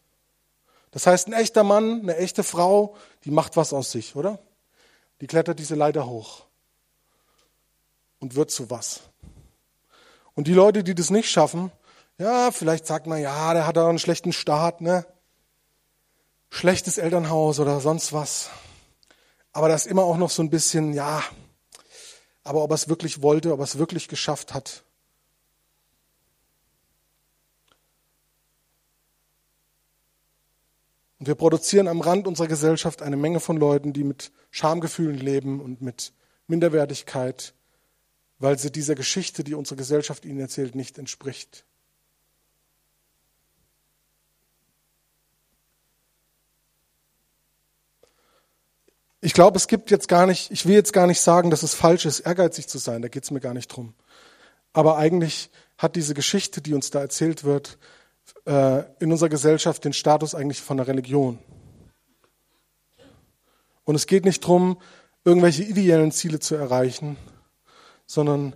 [0.92, 4.40] Das heißt, ein echter Mann, eine echte Frau, die macht was aus sich, oder?
[5.22, 6.46] Die klettert diese Leiter hoch
[8.20, 9.02] und wird zu was.
[10.34, 11.72] Und die Leute, die das nicht schaffen,
[12.22, 15.08] ja, vielleicht sagt man, ja, der hat da einen schlechten Start, ne?
[16.52, 18.52] Schlechtes Elternhaus oder sonst was.
[19.54, 21.24] Aber da ist immer auch noch so ein bisschen, ja,
[22.44, 24.84] aber ob er es wirklich wollte, ob er es wirklich geschafft hat.
[31.18, 35.60] Und wir produzieren am Rand unserer Gesellschaft eine Menge von Leuten, die mit Schamgefühlen leben
[35.60, 36.14] und mit
[36.46, 37.56] Minderwertigkeit,
[38.38, 41.66] weil sie dieser Geschichte, die unsere Gesellschaft ihnen erzählt, nicht entspricht.
[49.24, 51.76] Ich glaube, es gibt jetzt gar nicht, ich will jetzt gar nicht sagen, dass es
[51.76, 53.94] falsch ist, ehrgeizig zu sein, da geht es mir gar nicht drum.
[54.74, 57.78] Aber eigentlich hat diese Geschichte, die uns da erzählt wird,
[58.46, 61.38] äh, in unserer Gesellschaft den Status eigentlich von der Religion.
[63.84, 64.82] Und es geht nicht darum,
[65.24, 67.18] irgendwelche ideellen Ziele zu erreichen,
[68.08, 68.56] sondern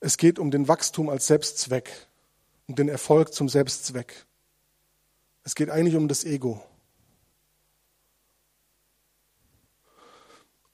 [0.00, 1.90] es geht um den Wachstum als Selbstzweck,
[2.68, 4.26] um den Erfolg zum Selbstzweck.
[5.44, 6.62] Es geht eigentlich um das Ego.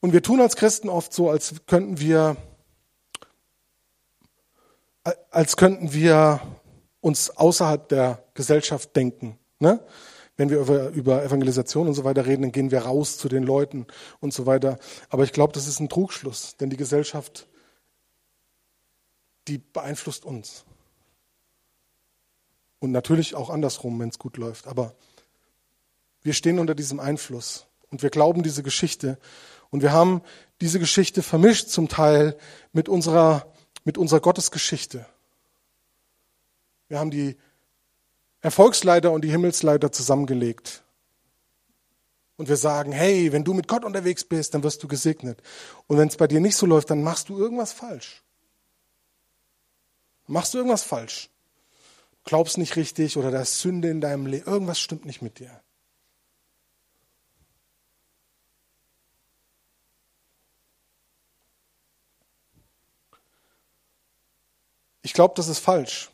[0.02, 2.36] Und wir tun als Christen oft so, als könnten wir,
[5.30, 6.40] als könnten wir
[7.00, 9.38] uns außerhalb der Gesellschaft denken.
[9.60, 9.78] Ne?
[10.36, 13.44] Wenn wir über, über Evangelisation und so weiter reden, dann gehen wir raus zu den
[13.44, 13.86] Leuten
[14.18, 14.76] und so weiter.
[15.08, 17.46] Aber ich glaube, das ist ein Trugschluss, denn die Gesellschaft,
[19.46, 20.64] die beeinflusst uns.
[22.80, 24.66] Und natürlich auch andersrum, wenn es gut läuft.
[24.66, 24.96] Aber
[26.22, 29.16] wir stehen unter diesem Einfluss und wir glauben diese Geschichte.
[29.72, 30.20] Und wir haben
[30.60, 32.36] diese Geschichte vermischt zum Teil
[32.72, 33.52] mit unserer,
[33.84, 35.06] mit unserer Gottesgeschichte.
[36.88, 37.36] Wir haben die
[38.42, 40.84] Erfolgsleiter und die Himmelsleiter zusammengelegt.
[42.36, 45.42] Und wir sagen, hey, wenn du mit Gott unterwegs bist, dann wirst du gesegnet.
[45.86, 48.22] Und wenn es bei dir nicht so läuft, dann machst du irgendwas falsch.
[50.26, 51.30] Machst du irgendwas falsch.
[52.24, 54.46] Glaubst nicht richtig oder da ist Sünde in deinem Leben.
[54.46, 55.62] Irgendwas stimmt nicht mit dir.
[65.02, 66.12] Ich glaube, das ist falsch.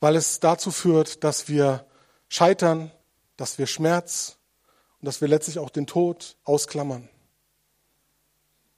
[0.00, 1.86] weil es dazu führt, dass wir
[2.28, 2.90] scheitern,
[3.36, 4.38] dass wir Schmerz
[4.98, 7.08] und dass wir letztlich auch den Tod ausklammern.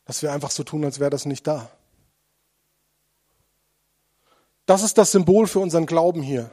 [0.04, 1.70] Dass wir einfach so tun, als wäre das nicht da.
[4.66, 6.50] Das ist das Symbol für unseren Glauben hier.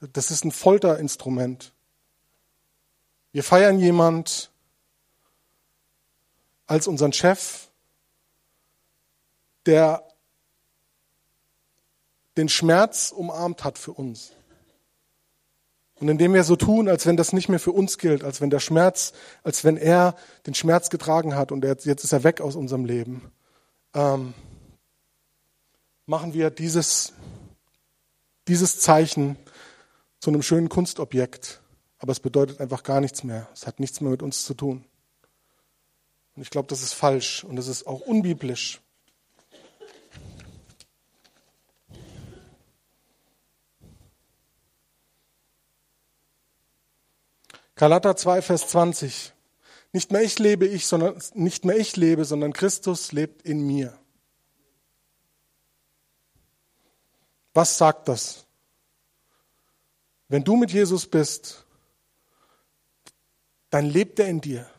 [0.00, 1.72] Das ist ein Folterinstrument.
[3.30, 4.50] Wir feiern jemand
[6.72, 7.68] als unseren Chef,
[9.66, 10.08] der
[12.38, 14.32] den Schmerz umarmt hat für uns.
[15.96, 18.48] Und indem wir so tun, als wenn das nicht mehr für uns gilt, als wenn
[18.48, 19.12] der Schmerz,
[19.42, 20.16] als wenn er
[20.46, 23.30] den Schmerz getragen hat und jetzt ist er weg aus unserem Leben,
[23.92, 24.32] ähm,
[26.06, 27.12] machen wir dieses,
[28.48, 29.36] dieses Zeichen
[30.20, 31.60] zu einem schönen Kunstobjekt.
[31.98, 33.46] Aber es bedeutet einfach gar nichts mehr.
[33.52, 34.86] Es hat nichts mehr mit uns zu tun.
[36.34, 38.80] Und ich glaube, das ist falsch und das ist auch unbiblisch.
[47.74, 49.32] Galater 2, Vers 20.
[49.92, 53.98] Nicht mehr ich lebe ich, sondern nicht mehr ich lebe, sondern Christus lebt in mir.
[57.52, 58.46] Was sagt das?
[60.28, 61.66] Wenn du mit Jesus bist,
[63.68, 64.70] dann lebt er in dir.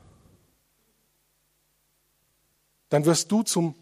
[2.93, 3.73] Dann wirst du zum,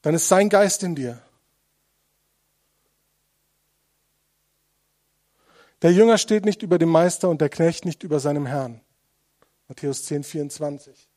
[0.00, 1.20] dann ist sein Geist in dir.
[5.82, 8.80] Der Jünger steht nicht über dem Meister und der Knecht nicht über seinem Herrn.
[9.68, 11.10] Matthäus 10, 24.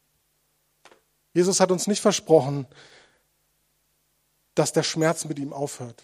[1.33, 2.67] Jesus hat uns nicht versprochen,
[4.53, 6.03] dass der Schmerz mit ihm aufhört.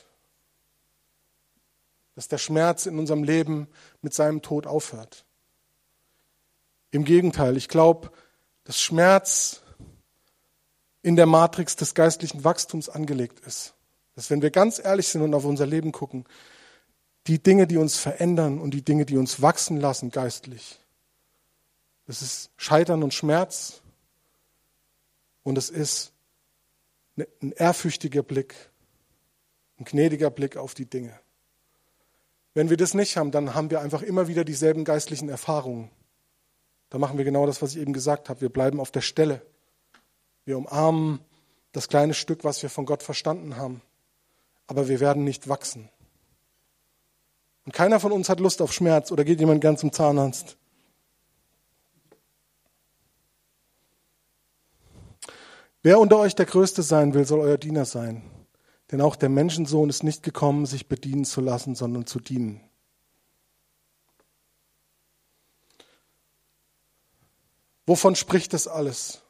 [2.16, 3.68] Dass der Schmerz in unserem Leben
[4.02, 5.26] mit seinem Tod aufhört.
[6.92, 8.14] Im Gegenteil, ich glaube,
[8.64, 9.63] dass Schmerz
[11.04, 13.76] in der Matrix des geistlichen Wachstums angelegt ist.
[14.16, 16.26] Dass wenn wir ganz ehrlich sind und auf unser Leben gucken,
[17.28, 20.80] die Dinge, die uns verändern und die Dinge, die uns wachsen lassen geistlich.
[22.06, 23.82] Das ist Scheitern und Schmerz
[25.44, 26.12] und es ist
[27.16, 28.56] ne, ein ehrfürchtiger Blick,
[29.80, 31.18] ein gnädiger Blick auf die Dinge.
[32.54, 35.90] Wenn wir das nicht haben, dann haben wir einfach immer wieder dieselben geistlichen Erfahrungen.
[36.90, 38.42] Da machen wir genau das, was ich eben gesagt habe.
[38.42, 39.42] Wir bleiben auf der Stelle.
[40.46, 41.20] Wir umarmen
[41.72, 43.82] das kleine Stück, was wir von Gott verstanden haben.
[44.68, 45.90] Aber wir werden nicht wachsen.
[47.66, 50.58] Und keiner von uns hat Lust auf Schmerz oder geht jemand gern zum Zahnarzt.
[55.82, 58.24] Wer unter euch der Größte sein will, soll euer Diener sein.
[58.92, 62.62] Denn auch der Menschensohn ist nicht gekommen, sich bedienen zu lassen, sondern zu dienen.
[67.86, 69.23] Wovon spricht das alles?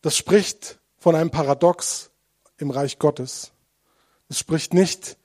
[0.00, 2.10] Das spricht von einem Paradox
[2.58, 3.52] im Reich Gottes.
[4.28, 5.16] Es spricht nicht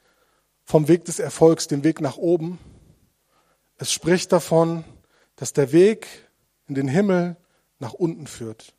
[0.63, 2.59] vom Weg des Erfolgs, dem Weg nach oben.
[3.77, 4.83] Es spricht davon,
[5.35, 6.07] dass der Weg
[6.67, 7.35] in den Himmel
[7.79, 8.73] nach unten führt.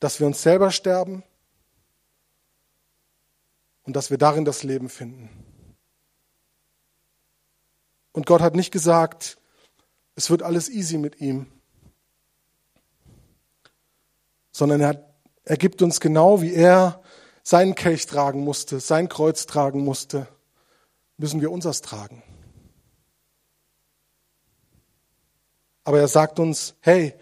[0.00, 1.22] Dass wir uns selber sterben
[3.82, 5.28] und dass wir darin das Leben finden.
[8.12, 9.38] Und Gott hat nicht gesagt,
[10.14, 11.46] es wird alles easy mit ihm,
[14.58, 17.00] sondern er, er gibt uns genau, wie er
[17.44, 20.26] seinen Kelch tragen musste, sein Kreuz tragen musste,
[21.16, 22.24] müssen wir unseres tragen.
[25.84, 27.14] Aber er sagt uns, hey,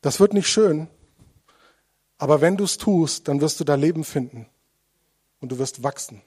[0.00, 0.86] das wird nicht schön,
[2.18, 4.46] aber wenn du es tust, dann wirst du da Leben finden
[5.40, 6.22] und du wirst wachsen.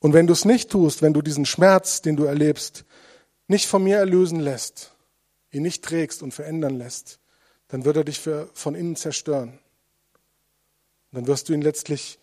[0.00, 2.84] Und wenn du es nicht tust, wenn du diesen Schmerz, den du erlebst,
[3.46, 4.91] nicht von mir erlösen lässt,
[5.52, 7.20] ihn nicht trägst und verändern lässt,
[7.68, 9.50] dann wird er dich für, von innen zerstören.
[11.10, 12.18] Und dann wirst du ihn letztlich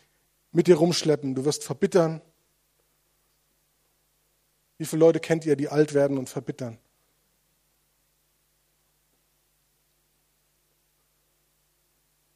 [0.51, 1.35] mit dir rumschleppen.
[1.35, 2.21] Du wirst verbittern.
[4.77, 6.77] Wie viele Leute kennt ihr, die alt werden und verbittern?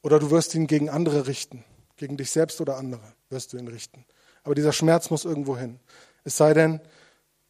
[0.04, 1.64] Oder du wirst ihn gegen andere richten.
[1.96, 4.06] Gegen dich selbst oder andere wirst du ihn richten.
[4.44, 5.80] Aber dieser Schmerz muss irgendwo hin.
[6.24, 6.82] Es sei denn,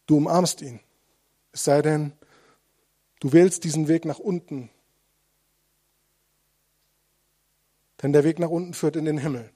[0.05, 0.79] du umarmst ihn.
[1.51, 2.13] Es sei denn,
[3.23, 4.69] du wählst diesen Weg nach unten
[8.03, 9.49] Denn der Weg nach unten führt in den Himmel.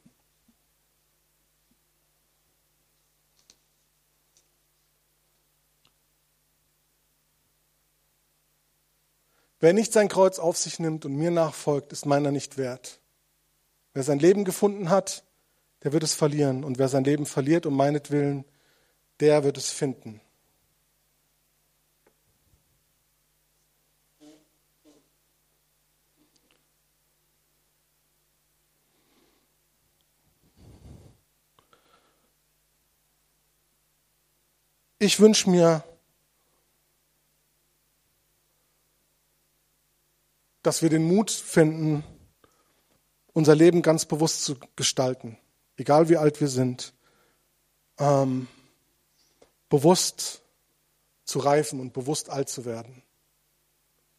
[9.60, 13.02] Wer nicht sein Kreuz auf sich nimmt und mir nachfolgt, ist meiner nicht wert.
[13.94, 15.26] Wer sein Leben gefunden hat,
[15.84, 16.64] der wird es verlieren.
[16.64, 18.46] Und wer sein Leben verliert um meinetwillen,
[19.20, 20.22] der wird es finden.
[35.00, 35.84] Ich wünsche mir,
[40.64, 42.04] dass wir den Mut finden,
[43.34, 45.38] unser Leben ganz bewusst zu gestalten.
[45.80, 46.94] egal wie alt wir sind,
[48.00, 48.48] ähm,
[49.70, 50.42] bewusst
[51.24, 53.04] zu reifen und bewusst alt zu werden.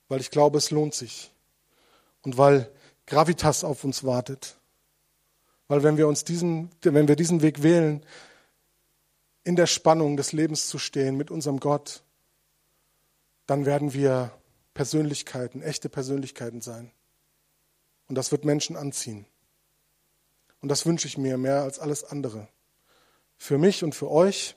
[0.07, 1.33] Weil ich glaube, es lohnt sich.
[2.23, 2.71] Und weil
[3.07, 4.57] Gravitas auf uns wartet.
[5.67, 8.05] Weil wenn wir uns diesen, wenn wir diesen Weg wählen,
[9.49, 12.03] in der Spannung des Lebens zu stehen mit unserem Gott,
[13.47, 14.31] dann werden wir
[14.75, 16.93] Persönlichkeiten, echte Persönlichkeiten sein.
[18.09, 19.25] Und das wird Menschen anziehen.
[20.61, 22.47] Und das wünsche ich mir mehr als alles andere.
[23.39, 24.55] Für mich und für euch.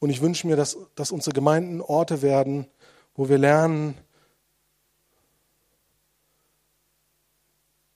[0.00, 2.66] Und ich wünsche mir, dass, dass unsere Gemeinden Orte werden,
[3.14, 3.96] wo wir lernen,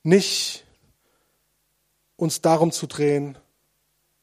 [0.02, 0.64] nicht
[2.20, 3.38] uns darum zu drehen,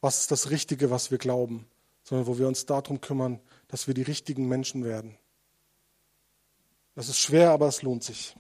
[0.01, 1.67] was ist das Richtige, was wir glauben,
[2.03, 3.39] sondern wo wir uns darum kümmern,
[3.69, 5.17] dass wir die richtigen Menschen werden.
[6.93, 8.35] Das ist schwer, aber es lohnt sich.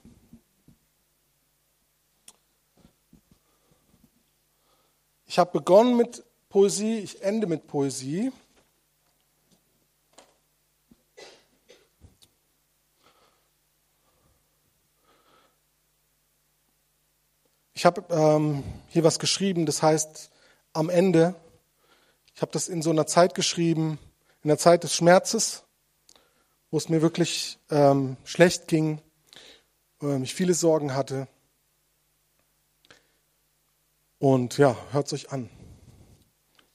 [5.25, 8.31] Ich habe begonnen mit Poesie, ich ende mit Poesie.
[17.77, 20.31] Ich habe ähm, hier was geschrieben, das heißt
[20.73, 21.35] am Ende.
[22.33, 23.99] Ich habe das in so einer Zeit geschrieben,
[24.41, 25.63] in der Zeit des Schmerzes
[26.71, 29.01] wo es mir wirklich ähm, schlecht ging,
[30.01, 31.27] ähm, ich viele Sorgen hatte.
[34.19, 35.49] Und ja, hört es euch an.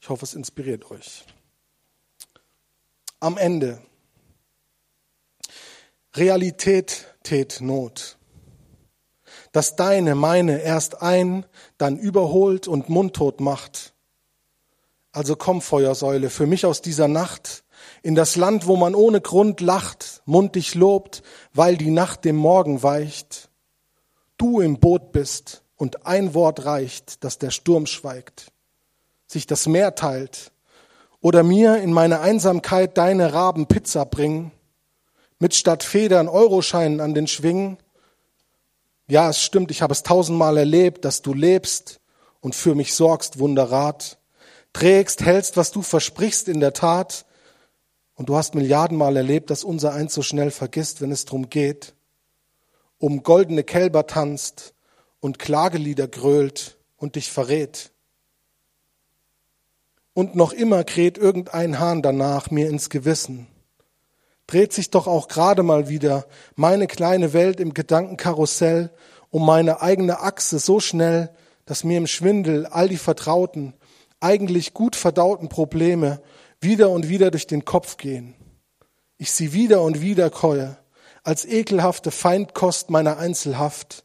[0.00, 1.24] Ich hoffe, es inspiriert euch.
[3.20, 3.82] Am Ende.
[6.14, 8.16] Realität tät Not.
[9.52, 11.46] Dass deine, meine erst ein,
[11.78, 13.92] dann überholt und mundtot macht.
[15.12, 17.64] Also komm, Feuersäule, für mich aus dieser Nacht,
[18.02, 21.22] in das Land, wo man ohne Grund lacht, mundig lobt,
[21.52, 23.50] weil die Nacht dem Morgen weicht.
[24.38, 28.52] Du im Boot bist und ein Wort reicht, dass der Sturm schweigt,
[29.26, 30.52] sich das Meer teilt,
[31.20, 34.50] oder mir in meine Einsamkeit deine Raben Pizza bringen,
[35.38, 37.78] mit statt Federn Euroscheinen an den Schwingen.
[39.12, 42.00] Ja, es stimmt, ich habe es tausendmal erlebt, dass du lebst
[42.40, 44.18] und für mich sorgst, Wunderrat,
[44.72, 47.26] trägst, hältst, was du versprichst in der Tat,
[48.14, 51.92] und du hast Milliardenmal erlebt, dass unser eins so schnell vergisst, wenn es drum geht,
[52.96, 54.72] um goldene Kälber tanzt
[55.20, 57.92] und Klagelieder grölt und dich verrät.
[60.14, 63.46] Und noch immer kräht irgendein Hahn danach mir ins Gewissen.
[64.46, 66.26] Dreht sich doch auch gerade mal wieder
[66.56, 68.90] meine kleine Welt im Gedankenkarussell
[69.32, 71.34] um meine eigene Achse so schnell,
[71.64, 73.74] dass mir im Schwindel all die vertrauten,
[74.20, 76.22] eigentlich gut verdauten Probleme
[76.60, 78.34] wieder und wieder durch den Kopf gehen.
[79.16, 80.76] Ich sie wieder und wieder keue,
[81.24, 84.04] als ekelhafte Feindkost meiner Einzelhaft,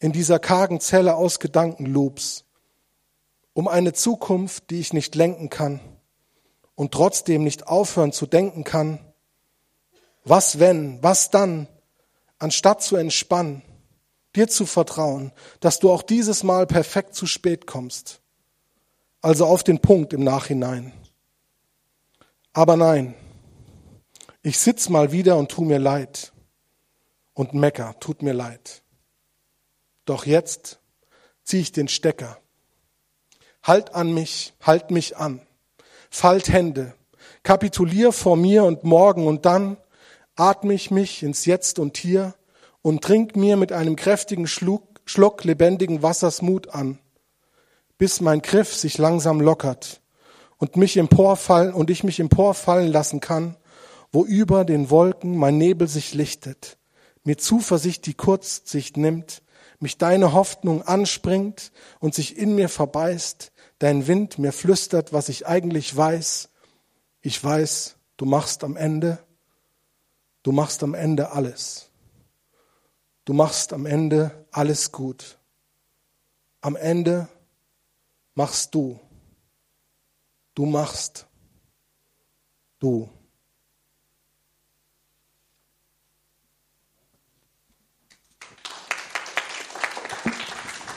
[0.00, 2.44] in dieser kargen Zelle aus Gedankenloops,
[3.54, 5.80] um eine Zukunft, die ich nicht lenken kann
[6.74, 9.00] und trotzdem nicht aufhören zu denken kann.
[10.28, 11.68] Was wenn, was dann,
[12.38, 13.62] anstatt zu entspannen,
[14.36, 18.20] dir zu vertrauen, dass du auch dieses Mal perfekt zu spät kommst.
[19.22, 20.92] Also auf den Punkt im Nachhinein.
[22.52, 23.14] Aber nein,
[24.42, 26.32] ich sitz mal wieder und tu mir leid
[27.32, 28.82] und mecker, tut mir leid.
[30.04, 30.78] Doch jetzt
[31.42, 32.38] zieh ich den Stecker.
[33.62, 35.40] Halt an mich, halt mich an.
[36.10, 36.94] Falt Hände,
[37.42, 39.78] kapitulier vor mir und morgen und dann
[40.38, 42.34] atme ich mich ins Jetzt und Hier
[42.82, 46.98] und trink mir mit einem kräftigen Schluck, Schluck lebendigen Wassers Mut an,
[47.98, 50.00] bis mein Griff sich langsam lockert
[50.58, 53.56] und mich emporfallen und ich mich emporfallen lassen kann,
[54.12, 56.78] wo über den Wolken mein Nebel sich lichtet,
[57.24, 59.42] mir Zuversicht die Kurzsicht nimmt,
[59.80, 65.46] mich deine Hoffnung anspringt und sich in mir verbeißt, dein Wind mir flüstert, was ich
[65.46, 66.48] eigentlich weiß.
[67.22, 69.18] Ich weiß, du machst am Ende,
[70.48, 71.90] du machst am Ende alles.
[73.26, 75.38] Du machst am Ende alles gut.
[76.62, 77.28] Am Ende
[78.34, 78.98] machst du
[80.58, 81.28] Du machst.
[82.80, 83.08] Du.